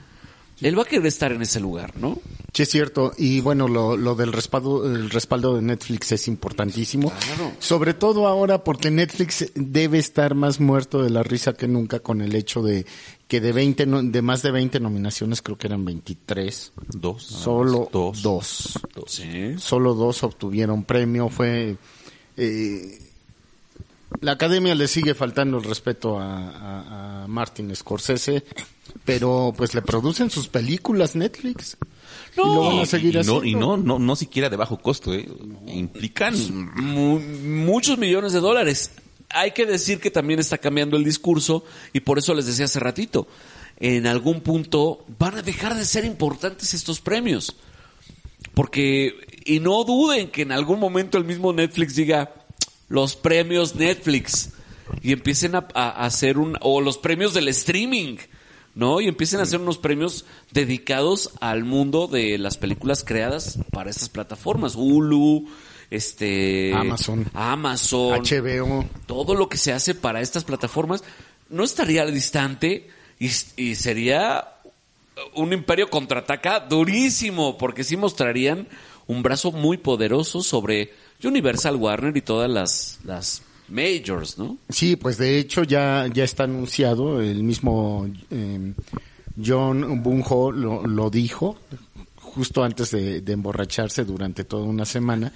[0.60, 2.18] Él va a querer estar en ese lugar, ¿no?
[2.54, 3.12] Sí, es cierto.
[3.18, 7.10] Y bueno, lo, lo del respaldo, el respaldo de Netflix es importantísimo.
[7.10, 7.52] Claro.
[7.58, 12.22] Sobre todo ahora porque Netflix debe estar más muerto de la risa que nunca con
[12.22, 12.86] el hecho de
[13.28, 16.72] que de 20, no- de más de 20 nominaciones, creo que eran 23.
[16.94, 17.22] Dos.
[17.24, 18.22] Solo Dos.
[18.22, 18.78] dos.
[19.06, 19.56] Sí.
[19.58, 21.28] Solo dos obtuvieron premio.
[21.28, 21.76] Fue,
[22.38, 23.05] eh,
[24.20, 28.44] la academia le sigue faltando el respeto a, a- a Martin Scorsese,
[29.04, 31.76] pero pues le producen sus películas Netflix.
[32.34, 35.12] y lo van a seguir y, no, y no, no, no siquiera de bajo costo,
[35.12, 35.28] ¿eh?
[35.66, 36.34] Implican
[36.76, 38.92] Mu- muchos millones de dólares.
[39.30, 42.78] Hay que decir que también está cambiando el discurso y por eso les decía hace
[42.78, 43.26] ratito,
[43.78, 47.56] en algún punto van a dejar de ser importantes estos premios.
[48.54, 49.14] Porque,
[49.44, 52.32] y no duden que en algún momento el mismo Netflix diga
[52.88, 54.50] los premios Netflix
[55.02, 55.60] y empiecen a,
[56.04, 58.16] hacer un, o los premios del streaming,
[58.74, 59.00] ¿no?
[59.00, 64.08] Y empiecen a hacer unos premios dedicados al mundo de las películas creadas para estas
[64.08, 64.74] plataformas.
[64.76, 65.48] Hulu,
[65.90, 66.72] este...
[66.74, 67.26] Amazon.
[67.34, 68.22] Amazon.
[68.22, 68.84] HBO.
[69.06, 71.02] Todo lo que se hace para estas plataformas
[71.48, 74.48] no estaría distante y, y sería
[75.34, 78.68] un imperio contraataca durísimo, porque sí mostrarían
[79.06, 80.92] un brazo muy poderoso sobre
[81.24, 84.58] Universal, Warner y todas las, las majors, ¿no?
[84.68, 88.72] Sí, pues de hecho ya, ya está anunciado, el mismo eh,
[89.44, 91.58] John Bunho lo, lo dijo
[92.16, 95.32] justo antes de, de emborracharse durante toda una semana,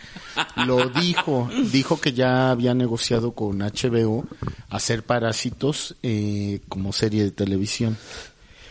[0.67, 4.27] lo dijo, dijo que ya había negociado con HBO
[4.69, 7.97] hacer Parásitos eh, como serie de televisión.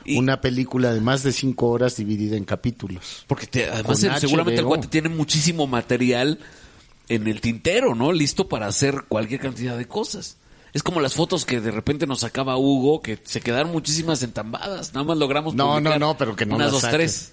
[0.05, 3.25] Y- Una película de más de cinco horas dividida en capítulos.
[3.25, 6.37] Porque te- además el- seguramente el cuate tiene muchísimo material
[7.09, 8.11] en el tintero, ¿no?
[8.13, 10.37] Listo para hacer cualquier cantidad de cosas.
[10.73, 14.93] Es como las fotos que de repente nos sacaba Hugo, que se quedaron muchísimas entambadas.
[14.93, 16.95] Nada más logramos No, no, no, pero que no unas las dos, saque.
[16.97, 17.31] tres.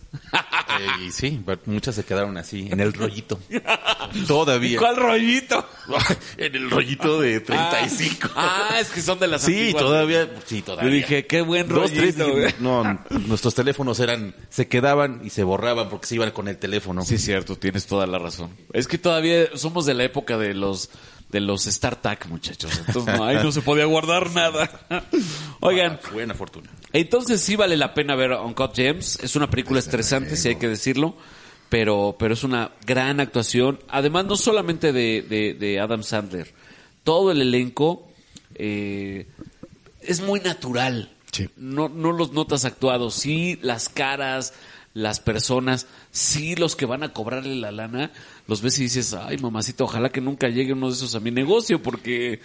[0.99, 3.39] Sí, sí, pero muchas se quedaron así, en el rollito.
[4.27, 4.79] Todavía.
[4.79, 5.67] ¿Cuál rollito?
[6.39, 8.29] en el rollito de 35.
[8.35, 9.83] Ah, es que son de las sí, antiguas.
[9.85, 10.91] todavía, sí, todavía.
[10.91, 12.25] Yo dije, qué buen Dos, rollito.
[12.25, 12.55] tres, güey.
[12.61, 17.05] no, nuestros teléfonos eran, se quedaban y se borraban porque se iban con el teléfono.
[17.05, 18.51] Sí, cierto, tienes toda la razón.
[18.73, 20.91] Es que todavía somos de la época de los
[21.31, 22.71] de los StarTAC, muchachos.
[22.87, 24.71] Entonces, no, ahí no se podía guardar nada.
[25.61, 26.71] Oigan, Buena fortuna.
[26.93, 29.21] entonces sí vale la pena ver Uncut Gems.
[29.23, 31.17] Es una película estresante, si hay que decirlo.
[31.69, 33.81] Pero, pero es una gran actuación.
[33.89, 36.55] Además, no solamente de, de, de Adam Sandler.
[37.03, 38.09] Todo el elenco
[38.55, 39.27] eh,
[40.01, 41.11] es muy natural.
[41.33, 41.49] Sí.
[41.57, 43.15] No, no los notas actuados.
[43.15, 44.55] Sí, las caras,
[44.97, 48.13] las personas, sí los que van a cobrarle la lana,
[48.49, 51.31] los ves y dices, ay mamacita, ojalá que nunca llegue uno de esos a mi
[51.31, 52.41] negocio porque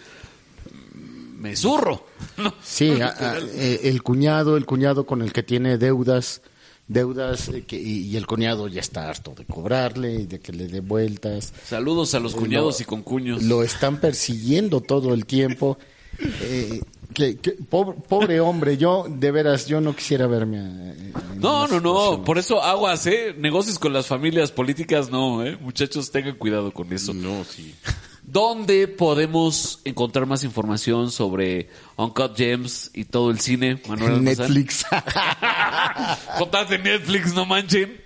[1.39, 2.05] me zurro.
[2.37, 2.53] ¿no?
[2.61, 6.41] Sí, a- a- eh, el cuñado, el cuñado con el que tiene deudas,
[6.89, 10.51] deudas eh, que, y, y el cuñado ya está harto de cobrarle y de que
[10.51, 11.53] le dé vueltas.
[11.65, 13.43] Saludos a los cuñados Lo- y concuños.
[13.43, 15.77] Lo están persiguiendo todo el tiempo.
[16.41, 16.81] Eh,
[17.13, 20.57] que, que- pobre, pobre hombre, yo de veras, yo no quisiera verme.
[20.59, 23.35] a- en No, no, no, por eso aguas, ¿eh?
[23.37, 25.57] Negocios con las familias políticas, no, ¿eh?
[25.61, 27.13] Muchachos, tengan cuidado con eso.
[27.13, 27.75] No, sí.
[28.23, 34.23] ¿Dónde podemos encontrar más información sobre Uncut Gems y todo el cine, Manuel?
[34.23, 34.85] Netflix.
[36.37, 37.99] Contate Netflix, no manchen.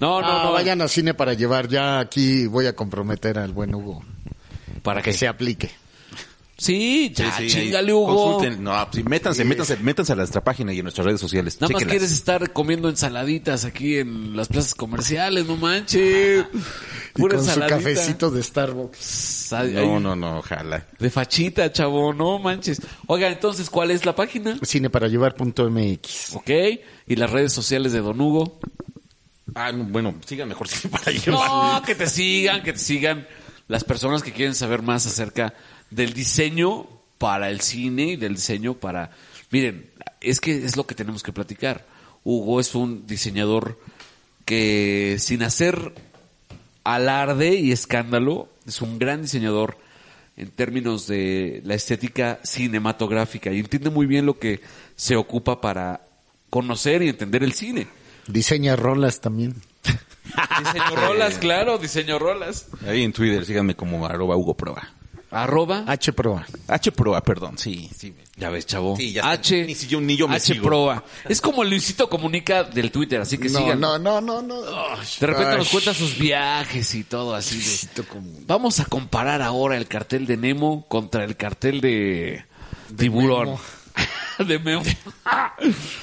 [0.00, 0.52] No, no, No, no.
[0.52, 1.68] vayan al cine para llevar.
[1.68, 4.02] Ya aquí voy a comprometer al buen Hugo.
[4.82, 5.16] ¿Para Que qué?
[5.16, 5.70] se aplique.
[6.56, 8.14] Sí, ya, Sí, sí, chingale, Hugo.
[8.36, 8.62] consulten.
[8.62, 11.60] No, sí, métanse, métanse, métanse a nuestra página y a nuestras redes sociales.
[11.60, 16.44] Nada más quieres estar comiendo ensaladitas aquí en las plazas comerciales, no manches.
[17.16, 19.52] Y Pura con su cafecito de Starbucks.
[19.52, 20.84] Ay, No, no, no, ojalá.
[20.98, 22.80] De fachita, chavo, no manches.
[23.06, 24.58] Oiga, entonces, ¿cuál es la página?
[24.64, 26.34] Cineparallevar.mx.
[26.34, 26.50] Ok.
[27.06, 28.58] Y las redes sociales de Don Hugo.
[29.54, 31.48] Ah, no, bueno, sigan mejor sí, para llevar.
[31.48, 33.26] No, que te sigan, que te sigan
[33.68, 35.54] las personas que quieren saber más acerca
[35.94, 36.86] del diseño
[37.18, 39.10] para el cine y del diseño para...
[39.50, 41.86] Miren, es que es lo que tenemos que platicar.
[42.24, 43.78] Hugo es un diseñador
[44.44, 45.94] que sin hacer
[46.82, 49.78] alarde y escándalo, es un gran diseñador
[50.36, 54.60] en términos de la estética cinematográfica y entiende muy bien lo que
[54.96, 56.00] se ocupa para
[56.50, 57.86] conocer y entender el cine.
[58.26, 59.54] Diseña rolas también.
[60.58, 62.68] Diseño rolas, claro, diseño rolas.
[62.86, 64.90] Ahí en Twitter, síganme como arroba Hugo Proa.
[65.34, 65.84] Arroba.
[65.86, 66.46] H Proa.
[66.68, 68.14] H Proa, perdón, sí, sí.
[68.36, 68.96] Ya ves, chavo.
[68.96, 69.32] Sí, ya está.
[69.32, 69.64] H.
[69.66, 70.64] Ni si yo- ni yo me H sigo.
[70.66, 71.04] Proa.
[71.28, 73.80] Es como Luisito Comunica del Twitter, así que No, sigan.
[73.80, 74.62] no, no, no, no.
[74.62, 77.56] De repente nos cuenta sus viajes y todo así.
[77.58, 78.44] de- Luisito Comunica.
[78.46, 82.44] Vamos a comparar ahora el cartel de Nemo contra el cartel de,
[82.96, 83.56] Tiburón.
[84.46, 84.82] de Memo.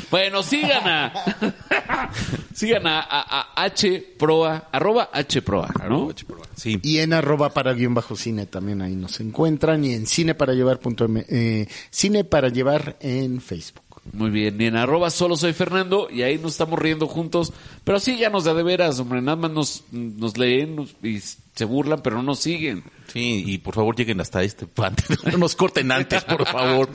[0.09, 1.13] bueno, sigan a
[2.53, 5.83] sigan a, a- a H Proa, arroba H Proa, ¿no?
[5.85, 6.45] Arroba H Proa.
[6.55, 6.79] Sí.
[6.83, 9.83] Y en arroba para guion bajo cine también ahí nos encuentran.
[9.83, 13.83] Y en cine para llevar punto M- eh, cine para llevar en Facebook.
[14.13, 17.99] Muy bien, y en arroba solo soy Fernando y ahí nos estamos riendo juntos, pero
[17.99, 22.15] síganos de de veras, hombre, nada más nos, nos leen nos- y se burlan, pero
[22.15, 22.83] no nos siguen.
[23.13, 25.03] Sí, y por favor lleguen hasta este pante.
[25.31, 26.89] No nos corten antes, por favor.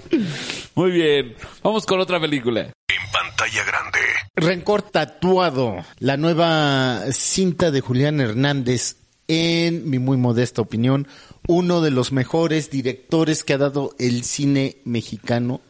[0.77, 2.61] Muy bien, vamos con otra película.
[2.61, 3.99] En pantalla grande.
[4.35, 11.09] Rencor Tatuado, la nueva cinta de Julián Hernández, en mi muy modesta opinión,
[11.49, 15.62] uno de los mejores directores que ha dado el cine mexicano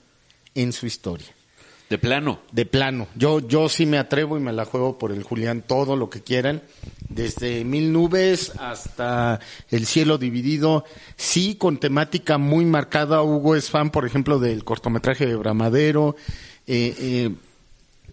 [0.56, 1.35] en su historia.
[1.88, 2.40] De plano.
[2.50, 3.06] De plano.
[3.14, 6.20] Yo, yo sí me atrevo y me la juego por el Julián, todo lo que
[6.20, 6.62] quieran.
[7.08, 9.38] Desde Mil Nubes hasta
[9.70, 10.84] El Cielo Dividido.
[11.16, 13.22] Sí, con temática muy marcada.
[13.22, 16.16] Hugo es fan, por ejemplo, del cortometraje de Bramadero.
[16.66, 17.34] Eh, eh,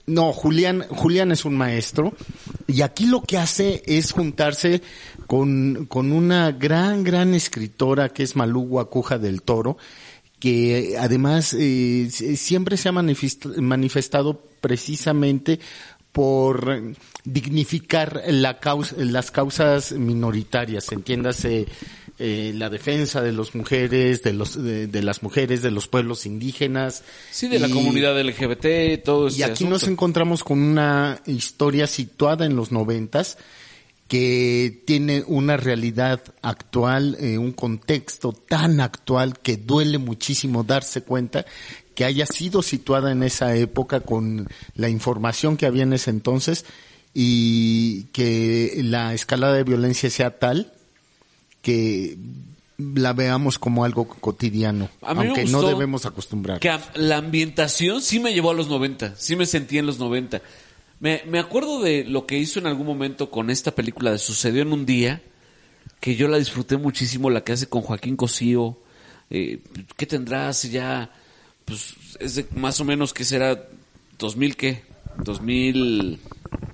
[0.06, 2.14] no, Julián, Julián es un maestro.
[2.68, 4.84] Y aquí lo que hace es juntarse
[5.26, 9.78] con, con una gran, gran escritora que es Malú Guacuja del Toro
[10.44, 15.62] que además eh, siempre se ha manifest- manifestado precisamente
[16.12, 16.84] por
[17.24, 21.66] dignificar la causa, las causas minoritarias, entiéndase
[22.20, 26.26] eh, la defensa de las mujeres, de los de, de las mujeres, de los pueblos
[26.26, 27.04] indígenas.
[27.32, 29.38] Sí, de la comunidad LGBT, todo eso.
[29.40, 33.38] y aquí nos encontramos con una historia situada en los noventas
[34.14, 41.48] que tiene una realidad actual, eh, un contexto tan actual que duele muchísimo darse cuenta
[41.96, 46.64] que haya sido situada en esa época con la información que había en ese entonces
[47.16, 50.72] y que la escalada de violencia sea tal
[51.64, 52.16] que
[52.78, 56.60] la veamos como algo cotidiano, aunque no debemos acostumbrar.
[56.60, 60.40] Que la ambientación sí me llevó a los 90, sí me sentí en los 90.
[61.04, 64.62] Me, me acuerdo de lo que hizo en algún momento con esta película de Sucedió
[64.62, 65.22] en un día,
[66.00, 68.78] que yo la disfruté muchísimo, la que hace con Joaquín Cosío.
[69.30, 69.60] Eh,
[69.98, 71.12] ¿Qué tendrá hace ya?
[71.66, 73.68] Pues es de más o menos que será
[74.18, 74.84] 2000 qué?
[75.18, 76.22] 2000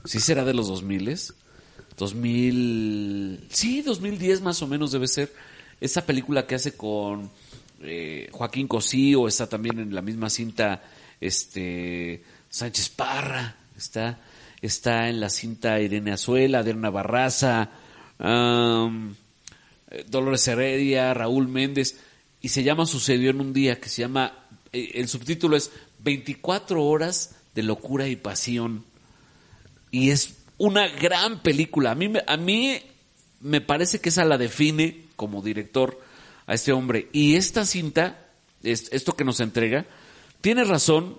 [0.06, 1.18] sí será de los 2000
[1.98, 5.34] 2000 sí, 2010 más o menos debe ser.
[5.82, 7.32] Esa película que hace con
[7.82, 10.84] eh, Joaquín Cosío, está también en la misma cinta
[11.20, 14.20] este Sánchez Parra, está
[14.62, 17.70] está en la cinta Irene Azuela, Adriana Barraza,
[20.08, 22.00] Dolores Heredia, Raúl Méndez,
[22.42, 24.34] y se llama Sucedió en un día, que se llama,
[24.72, 28.86] eh, el subtítulo es 24 horas de locura y pasión.
[29.92, 31.92] Y es una gran película.
[31.92, 32.80] A mí, a mí
[33.42, 36.00] me parece que esa la define como director
[36.46, 37.10] a este hombre.
[37.12, 38.28] Y esta cinta,
[38.62, 39.86] es- esto que nos entrega,
[40.42, 41.18] tiene razón,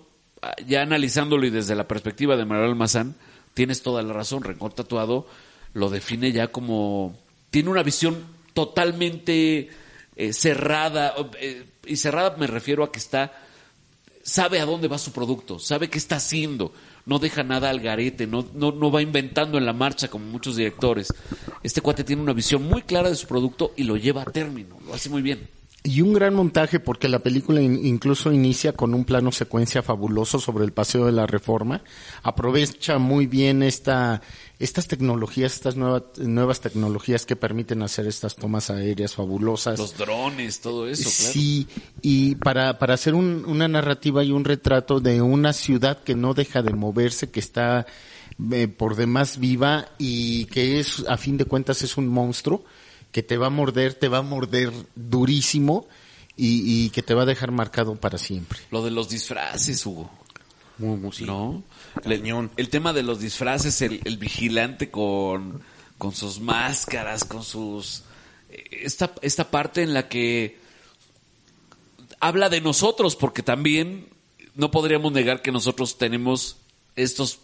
[0.67, 3.15] ya analizándolo y desde la perspectiva de Manuel Almazán,
[3.55, 4.43] tienes toda la razón.
[4.43, 5.27] Rencor Tatuado
[5.75, 7.17] lo define ya como.
[7.51, 8.25] Tiene una visión
[8.55, 9.71] totalmente
[10.17, 11.15] eh, cerrada.
[11.41, 13.33] eh, y cerrada me refiero a que está
[14.23, 16.73] sabe a dónde va su producto, sabe qué está haciendo,
[17.07, 20.57] no deja nada al garete, no, no, no va inventando en la marcha como muchos
[20.57, 21.13] directores.
[21.63, 24.79] Este cuate tiene una visión muy clara de su producto y lo lleva a término,
[24.87, 25.49] lo hace muy bien.
[25.83, 30.39] Y un gran montaje porque la película in- incluso inicia con un plano secuencia fabuloso
[30.39, 31.83] sobre el paseo de la reforma.
[32.23, 34.21] Aprovecha muy bien esta,
[34.59, 39.79] estas tecnologías, estas nuevas, nuevas tecnologías que permiten hacer estas tomas aéreas fabulosas.
[39.79, 41.33] Los drones, todo eso, claro.
[41.33, 41.67] Sí,
[42.03, 46.35] y para, para hacer un- una narrativa y un retrato de una ciudad que no
[46.35, 47.87] deja de moverse, que está
[48.53, 52.65] eh, por demás viva y que es, a fin de cuentas, es un monstruo
[53.13, 55.87] que te va a morder, te va a morder durísimo
[56.37, 58.61] y, y que te va a dejar marcado para siempre.
[58.71, 60.11] Lo de los disfraces, Hugo.
[60.79, 61.25] Muy, muy, sí.
[61.25, 61.63] ¿No?
[62.03, 62.51] Cañón.
[62.57, 65.61] El tema de los disfraces, el, el vigilante con,
[65.99, 68.05] con sus máscaras, con sus...
[68.49, 70.59] eh, Esta, esta parte en la que
[72.21, 74.09] habla de nosotros, porque también
[74.55, 76.57] no podríamos negar que nosotros tenemos
[76.97, 77.41] estos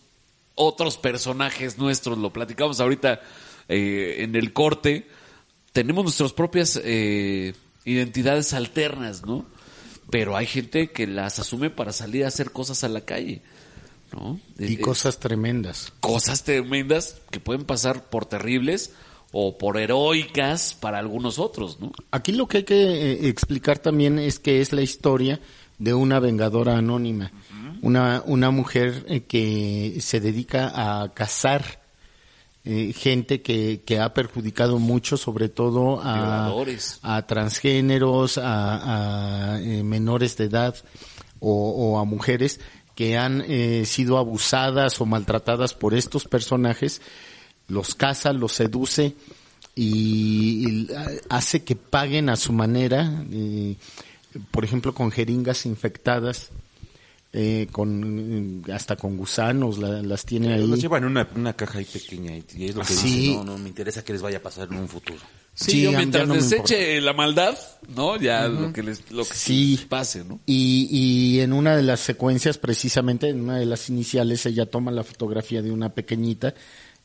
[0.54, 3.20] otros personajes nuestros, lo platicamos ahorita
[3.68, 5.06] eh, en el corte,
[5.76, 7.52] tenemos nuestras propias eh,
[7.84, 9.44] identidades alternas, ¿no?
[10.08, 13.42] Pero hay gente que las asume para salir a hacer cosas a la calle,
[14.10, 14.40] ¿no?
[14.58, 15.92] Y Eh, cosas tremendas.
[16.00, 18.92] cosas tremendas que pueden pasar por terribles
[19.32, 21.92] o por heroicas para algunos otros, ¿no?
[22.10, 25.40] Aquí lo que hay que eh, explicar también es que es la historia
[25.76, 27.32] de una vengadora anónima,
[27.82, 31.84] una, una mujer eh, que se dedica a cazar
[32.66, 36.52] eh, gente que, que ha perjudicado mucho, sobre todo a,
[37.02, 40.74] a transgéneros, a, a, eh, menores de edad
[41.38, 42.60] o, o a mujeres
[42.96, 47.02] que han eh, sido abusadas o maltratadas por estos personajes,
[47.68, 49.14] los caza, los seduce
[49.76, 50.88] y, y
[51.28, 53.76] hace que paguen a su manera, eh,
[54.50, 56.50] por ejemplo con jeringas infectadas,
[57.38, 60.66] eh, con hasta con gusanos la- las tiene ahí.
[60.66, 63.08] Los llevan en una, una caja ahí pequeña y es lo que Sí.
[63.10, 65.18] dice, no, no me interesa que les vaya a pasar en un futuro.
[65.54, 66.74] Sí, Sí, yo ya- mientras no me les importa.
[66.74, 67.58] eche la maldad,
[67.94, 68.16] ¿no?
[68.18, 69.78] Ya lo que les, lo que Sí.
[69.86, 70.40] pase, ¿no?
[70.46, 74.90] Y, y en una de las secuencias, precisamente en una de las iniciales, ella toma
[74.90, 76.54] la fotografía de una pequeñita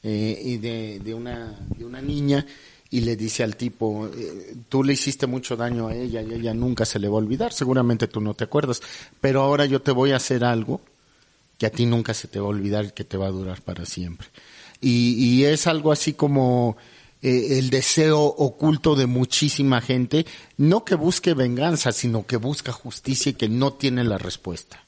[0.04, 2.46] eh, y de, de una, de una niña
[2.94, 6.54] y le dice al tipo, eh, tú le hiciste mucho daño a ella y ella
[6.54, 8.82] nunca se le va a olvidar, seguramente tú no te acuerdas,
[9.22, 10.82] pero ahora yo te voy a hacer algo
[11.58, 13.62] que a ti nunca se te va a olvidar y que te va a durar
[13.62, 14.28] para siempre.
[14.82, 16.76] Y, y es algo así como
[17.22, 20.26] eh, el deseo oculto de muchísima gente,
[20.58, 24.84] no que busque venganza, sino que busca justicia y que no tiene la respuesta.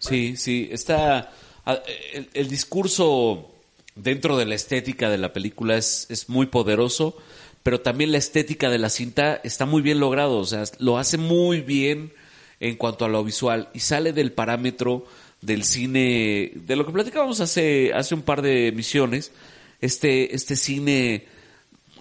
[0.00, 1.30] Sí, sí, está
[2.32, 3.59] el discurso
[4.02, 7.16] dentro de la estética de la película es, es muy poderoso,
[7.62, 11.18] pero también la estética de la cinta está muy bien logrado, o sea, lo hace
[11.18, 12.12] muy bien
[12.58, 15.06] en cuanto a lo visual y sale del parámetro
[15.40, 19.32] del cine, de lo que platicábamos hace, hace un par de emisiones,
[19.80, 21.26] este, este cine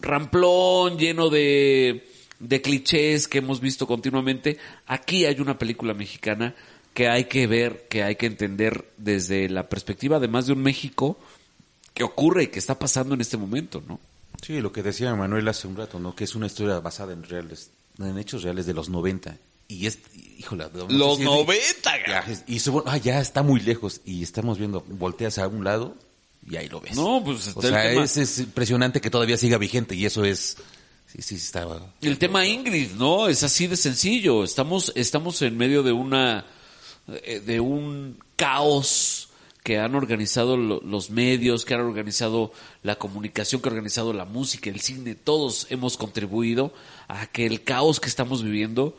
[0.01, 2.07] ramplón, lleno de,
[2.39, 4.57] de clichés que hemos visto continuamente.
[4.85, 6.55] Aquí hay una película mexicana
[6.93, 11.17] que hay que ver, que hay que entender desde la perspectiva además de un México
[11.93, 13.99] que ocurre y que está pasando en este momento, ¿no?
[14.41, 16.15] Sí, lo que decía Manuel hace un rato, ¿no?
[16.15, 19.35] Que es una historia basada en reales, en hechos reales de los 90.
[19.67, 19.99] Y es,
[20.39, 24.01] híjole, no Los si es- 90, Ya, es- y eso, ah, ya está muy lejos
[24.05, 25.95] y estamos viendo, volteas a un lado
[26.49, 26.95] y ahí lo ves.
[26.95, 30.05] No, pues está o el sea, tema- es, es impresionante que todavía siga vigente y
[30.05, 30.57] eso es,
[31.05, 31.67] sí, sí, está,
[32.01, 33.27] El tema Ingrid, ¿no?
[33.27, 34.43] Es así de sencillo.
[34.43, 36.45] Estamos, estamos en medio de una,
[37.23, 39.28] eh, de un caos
[39.63, 42.51] que han organizado lo- los medios, que han organizado
[42.83, 46.73] la comunicación, que han organizado la música, el cine, todos hemos contribuido
[47.07, 48.97] a que el caos que estamos viviendo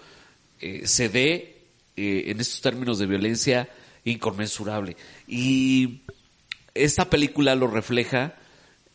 [0.61, 1.63] eh, se dé
[1.97, 3.69] eh, en estos términos de violencia
[4.05, 4.97] inconmensurable.
[5.27, 6.01] Y
[6.75, 8.35] esta película lo refleja,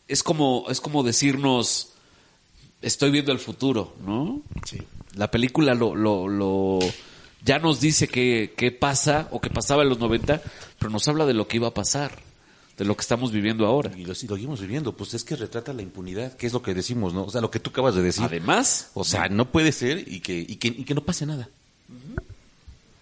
[0.08, 1.90] es como, es como decirnos,
[2.82, 4.40] estoy viendo el futuro, ¿no?
[4.64, 4.78] Sí.
[5.16, 6.78] La película lo, lo, lo
[7.44, 10.42] ya nos dice qué qué pasa o qué pasaba en los 90,
[10.78, 12.12] pero nos habla de lo que iba a pasar,
[12.76, 13.90] de lo que estamos viviendo ahora.
[13.96, 16.62] Y lo, y lo seguimos viviendo, pues es que retrata la impunidad, que es lo
[16.62, 17.24] que decimos, ¿no?
[17.24, 18.24] O sea, lo que tú acabas de decir.
[18.24, 21.48] Además, O sea, no puede ser y que, y que, y que no pase nada.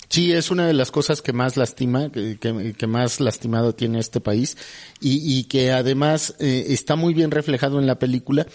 [0.08, 3.98] Sí, es una de las cosas que más lastima, que, que- que más lastimado tiene
[3.98, 4.56] este país
[5.00, 8.46] y, y que además eh, está muy bien reflejado en la película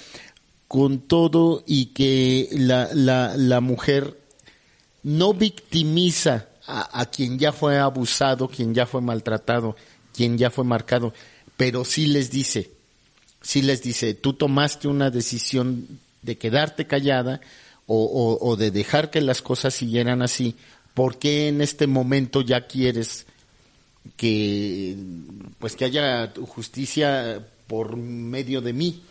[0.70, 4.18] con todo y que la, la, la mujer
[5.04, 9.76] no victimiza a, quien ya fue abusado, quien ya fue maltratado,
[10.14, 11.14] quien ya fue marcado,
[11.58, 12.70] pero sí les dice,
[13.42, 15.88] sí les dice, tú tomaste una decisión
[16.22, 17.42] de quedarte callada
[17.92, 20.56] o de dejar que las cosas siguieran así,
[20.94, 23.26] ¿por qué en este momento ya quieres
[24.18, 24.98] que
[25.58, 29.02] pues que haya justicia por medio de mí?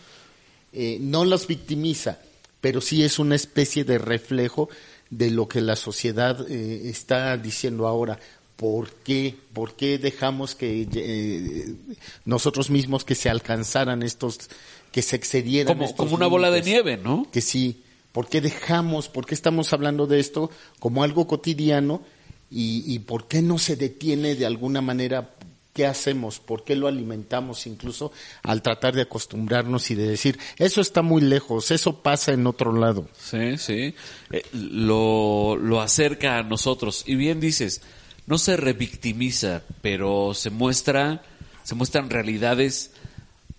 [0.72, 2.18] Eh, no los victimiza,
[2.61, 4.68] pero sí es una especie de reflejo
[5.11, 8.19] de lo que la sociedad eh, está diciendo ahora.
[8.57, 9.37] ¿Por qué?
[9.53, 11.75] ¿Por qué dejamos que eh,
[12.25, 14.51] nosotros mismos que se alcanzaran estos,
[14.91, 17.29] que se excedieran como, estos como una bola de nieve, ¿no?
[17.31, 20.51] que sí, ¿por qué dejamos, por qué estamos hablando de esto
[20.81, 22.03] como algo cotidiano
[22.51, 25.35] y, y por qué no se detiene de alguna manera?
[25.79, 26.41] ¿Qué hacemos?
[26.41, 28.11] ¿Por qué lo alimentamos incluso
[28.43, 32.72] al tratar de acostumbrarnos y de decir, eso está muy lejos, eso pasa en otro
[32.72, 33.09] lado?
[33.16, 33.95] Sí, sí.
[34.33, 37.05] Eh, lo, lo acerca a nosotros.
[37.07, 37.81] Y bien dices,
[38.26, 41.22] no se revictimiza, pero se muestra,
[41.62, 42.91] se muestran realidades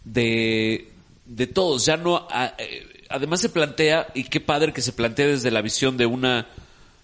[0.03, 0.91] de,
[1.25, 1.85] de todos.
[1.85, 5.95] Ya no, eh, además se plantea, y qué padre que se plantea desde la visión
[5.95, 6.49] de una,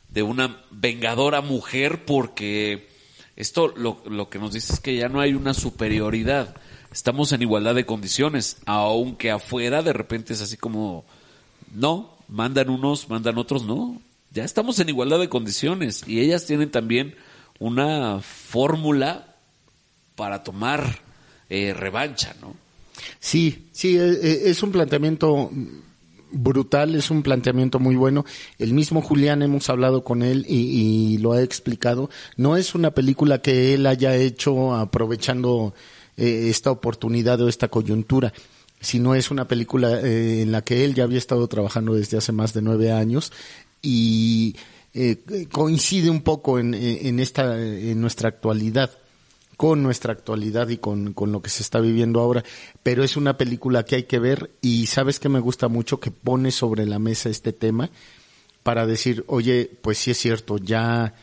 [0.09, 2.93] de una vengadora mujer, porque
[3.35, 6.55] esto lo, lo que nos dice es que ya no hay una superioridad.
[6.91, 11.05] Estamos en igualdad de condiciones, aunque afuera de repente es así como,
[11.73, 14.01] no, mandan unos, mandan otros, no.
[14.31, 17.15] Ya estamos en igualdad de condiciones y ellas tienen también
[17.59, 19.35] una fórmula
[20.15, 20.99] para tomar
[21.49, 22.55] eh, revancha, ¿no?
[23.19, 25.51] Sí, sí, eh, eh, es un planteamiento
[26.35, 28.25] brutal, es un planteamiento muy bueno.
[28.59, 32.09] El mismo Julián hemos hablado con él y, lo ha explicado.
[32.37, 35.73] No es una película que él haya hecho aprovechando
[36.17, 38.33] eh, esta oportunidad o esta coyuntura,
[38.79, 42.31] sino es una película eh, en la que él ya había estado trabajando desde hace
[42.31, 43.31] más de nueve años
[43.81, 44.55] y
[44.93, 48.91] eh, coincide un poco en, en esta, en nuestra actualidad
[49.57, 52.43] con nuestra actualidad y con, con lo que se está viviendo ahora,
[52.83, 56.11] pero es una película que hay que ver y sabes que me gusta mucho que
[56.11, 57.89] pone sobre la mesa este tema
[58.63, 61.13] para decir, oye, pues sí es cierto, ya,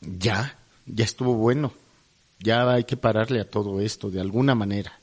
[0.00, 1.72] ya, ya estuvo bueno,
[2.40, 4.98] ya hay que pararle a todo esto de alguna manera.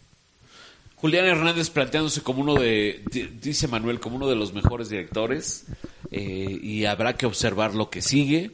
[0.97, 5.63] Julián Hernández planteándose como uno de, di- dice Manuel, como uno de los mejores directores
[6.11, 8.51] eh, y habrá que observar lo que sigue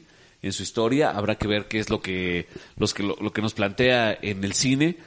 [0.48, 3.42] en su historia, habrá que ver qué es lo que, los que, lo, lo que
[3.42, 4.98] nos plantea en el cine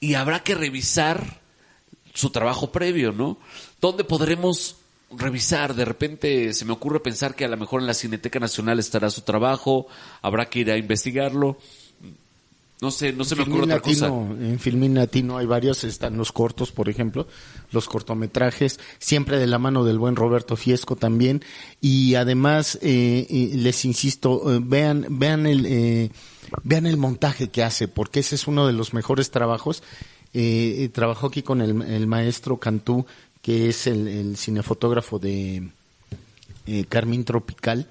[0.00, 1.40] y habrá que revisar
[2.14, 3.38] su trabajo previo, ¿no?
[3.80, 4.76] ¿Dónde podremos
[5.10, 5.74] revisar?
[5.74, 9.10] De repente se me ocurre pensar que a lo mejor en la Cineteca Nacional estará
[9.10, 9.86] su trabajo,
[10.22, 11.58] habrá que ir a investigarlo.
[12.82, 14.06] No sé, no se me ocurre otra cosa.
[14.06, 17.26] En Filmin Latino hay varios, están los cortos, por ejemplo,
[17.72, 21.42] los cortometrajes, siempre de la mano del buen Roberto Fiesco también,
[21.82, 26.10] y además, eh, les insisto, eh, vean, vean el, eh,
[26.62, 29.82] vean el montaje que hace, porque ese es uno de los mejores trabajos.
[30.92, 33.04] Trabajó aquí con el, el maestro Cantú,
[33.42, 35.68] que es el, el cinefotógrafo de
[36.88, 37.86] Carmín Tropical,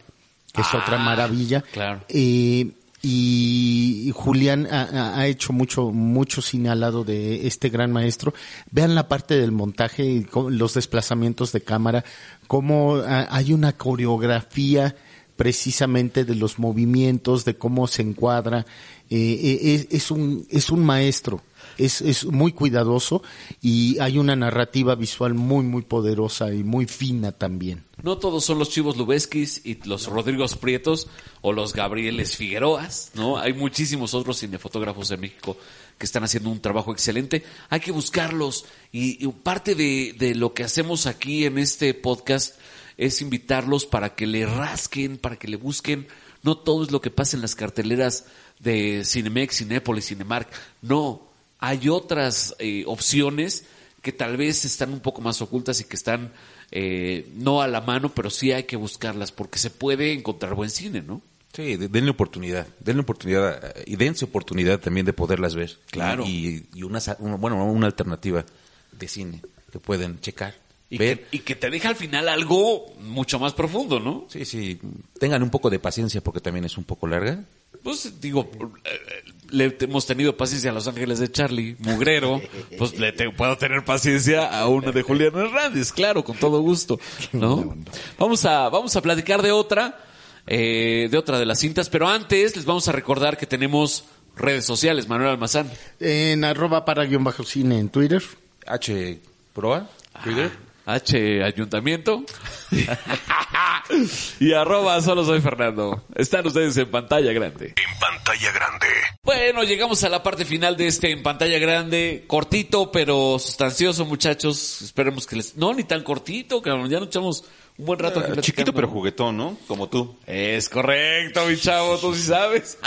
[0.54, 1.62] que es otra Ah, maravilla.
[1.72, 2.02] claro.
[2.10, 2.72] Eh,
[3.02, 6.70] y Julián ha, hecho mucho, mucho cine
[7.06, 8.34] de este gran maestro.
[8.72, 12.04] Vean la parte del montaje, y los desplazamientos de cámara,
[12.48, 14.96] cómo ah, hay una coreografía
[15.38, 18.66] precisamente de los movimientos, de cómo se encuadra.
[19.10, 21.42] Eh, eh, es, es un, es un maestro.
[21.80, 23.24] Es, es muy cuidadoso
[23.62, 27.86] y hay una narrativa visual muy, muy poderosa y muy fina también.
[28.04, 31.08] No todos son los Chivos Lubeskis y los Rodrigos Prietos
[31.42, 33.38] o los Gabrieles Figueroas, ¿no?
[33.38, 35.58] Hay muchísimos otros cinefotógrafos en México
[35.98, 37.44] que están haciendo un trabajo excelente.
[37.70, 42.56] Hay que buscarlos y, parte de, de lo que hacemos aquí en este podcast
[42.98, 46.08] es invitarlos para que le rasquen, para que le busquen.
[46.44, 48.26] No todo es lo que pasa en las carteleras
[48.60, 50.50] de Cinemex, Cinépolis, Cinemark.
[50.82, 51.29] No,
[51.60, 53.66] hay otras eh, opciones
[54.02, 56.32] que tal vez están un poco más ocultas y que están
[56.72, 60.70] eh, no a la mano, pero sí hay que buscarlas porque se puede encontrar buen
[60.70, 61.22] cine, ¿no?
[61.54, 65.78] Sí, de- denle oportunidad, denle oportunidad eh, y dense oportunidad también de poderlas ver.
[65.92, 66.24] Claro.
[66.26, 67.00] Y, y una,
[67.40, 68.46] bueno, una alternativa
[68.92, 69.42] de cine
[69.72, 70.56] que pueden checar,
[70.90, 71.26] Y ver.
[71.28, 74.26] que, y que te deja al final algo mucho más profundo, ¿no?
[74.30, 74.80] Sí, sí,
[75.20, 77.44] tengan un poco de paciencia porque también es un poco larga.
[77.84, 78.50] Pues digo,
[78.86, 82.42] eh, le hemos tenido paciencia a Los Ángeles de Charlie, Mugrero,
[82.78, 87.00] pues le te- puedo tener paciencia a una de Julián Hernández, claro, con todo gusto,
[87.32, 87.76] ¿no?
[88.18, 90.00] Vamos a, vamos a platicar de otra,
[90.48, 94.66] eh, de otra de las cintas, pero antes les vamos a recordar que tenemos redes
[94.66, 95.70] sociales, Manuel Almazán.
[96.00, 98.24] En arroba para guion bajo cine en Twitter.
[98.66, 99.20] H
[99.54, 99.90] Proa,
[100.24, 100.52] Twitter.
[100.94, 102.24] H Ayuntamiento
[104.40, 106.04] y arroba solo soy Fernando.
[106.16, 107.74] Están ustedes en pantalla grande.
[107.76, 108.88] En pantalla grande.
[109.24, 114.82] Bueno, llegamos a la parte final de este en pantalla grande, cortito pero sustancioso, muchachos.
[114.82, 115.56] Esperemos que les...
[115.58, 116.90] No, ni tan cortito, cabrón.
[116.90, 117.44] Ya nos echamos
[117.78, 119.58] un buen rato aquí Eh, Chiquito pero juguetón, ¿no?
[119.68, 120.16] Como tú.
[120.26, 122.78] Es correcto, mi chavo, tú sí sabes.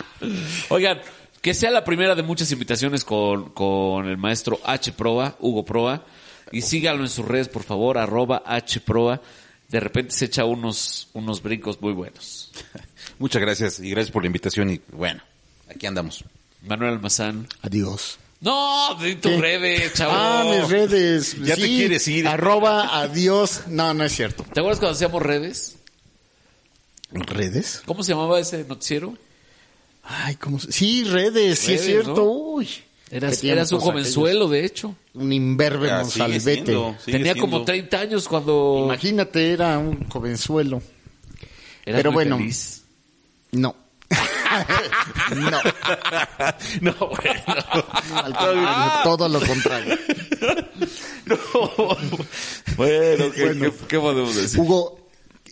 [0.68, 1.00] Oigan,
[1.40, 4.92] que sea la primera de muchas invitaciones con, con el maestro H.
[4.92, 6.04] Proa, Hugo Proa.
[6.52, 8.80] Y síganlo en sus redes, por favor, arroba H.
[8.80, 9.20] Proa.
[9.68, 12.52] De repente se echa unos, unos brincos muy buenos.
[13.18, 15.22] Muchas gracias y gracias por la invitación y bueno,
[15.68, 16.24] aquí andamos.
[16.62, 17.48] Manuel Almazán.
[17.62, 18.18] Adiós.
[18.40, 19.40] No, de tu ¿Qué?
[19.40, 20.12] redes, chavo.
[20.14, 21.36] Ah, mis redes.
[21.42, 22.26] Ya te quieres ir.
[22.28, 23.62] Arroba adiós.
[23.68, 24.42] No, no es cierto.
[24.52, 25.76] ¿Te acuerdas cuando hacíamos redes?
[27.12, 27.82] ¿Redes?
[27.86, 29.16] ¿Cómo se llamaba ese noticiero?
[30.02, 32.14] Ay, ¿cómo se- Sí, redes, sí es cierto.
[32.16, 32.22] ¿no?
[32.24, 32.68] Uy.
[33.14, 34.88] Eras, eras un jovenzuelo, de hecho.
[34.88, 35.22] aquellos.
[35.22, 36.64] Un imberbe Ah, sigue monsalvete.
[36.64, 37.50] siendo, sigue Tenía siendo.
[37.50, 38.82] como 30 años cuando...
[38.86, 40.78] Imagínate, era un jovenzuelo.
[41.84, 42.38] Eras pero muy bueno.
[42.38, 42.84] feliz.
[43.52, 43.76] No.
[45.36, 45.60] no.
[46.80, 47.42] No, bueno.
[48.14, 49.98] Al contrario, todo lo contrario.
[52.76, 53.60] Bueno, ¿qué, Bueno.
[53.60, 54.60] qué- qué podemos decir?
[54.60, 55.06] Hugo,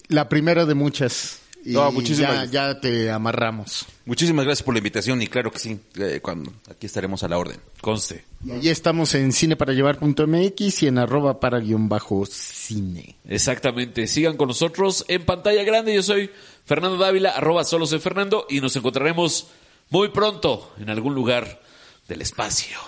[0.09, 1.40] la primera de muchas.
[1.65, 3.87] Y No, muchísimas ya, ya te amarramos.
[4.07, 7.39] Muchísimas gracias por la invitación y claro que sí, eh, cuando aquí estaremos a la
[7.39, 7.59] orden.
[7.81, 8.25] Conste.
[8.45, 13.17] Y allí estamos en cineparallevar.mx y en arroba para guion bajo cine.
[13.29, 14.07] Exactamente.
[14.07, 15.95] Sigan con nosotros en pantalla grande.
[15.95, 16.31] Yo soy
[16.65, 19.49] Fernando Dávila, arroba solo soy Fernando, y nos encontraremos
[19.91, 21.61] muy pronto en algún lugar
[22.09, 22.79] del espacio.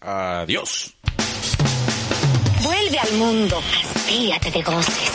[0.00, 0.94] Adiós.
[2.62, 5.10] Vuelve al mundo, hastíate de goces.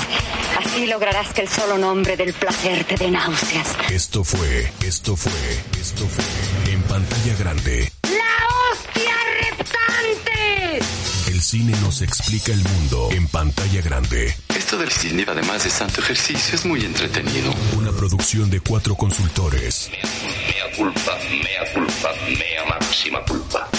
[0.75, 3.77] Así lograrás que el solo nombre del placer te dé náuseas.
[3.89, 5.31] Esto fue, esto fue,
[5.79, 7.93] esto fue en pantalla grande.
[8.03, 10.85] ¡La hostia reptante!
[11.31, 14.35] El cine nos explica el mundo en pantalla grande.
[14.53, 17.53] Esto del cine, además de santo ejercicio, es muy entretenido.
[17.77, 19.89] Una producción de cuatro consultores.
[19.93, 23.69] Mea culpa, mea culpa, mea máxima culpa.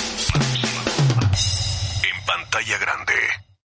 [2.03, 3.46] En pantalla grande.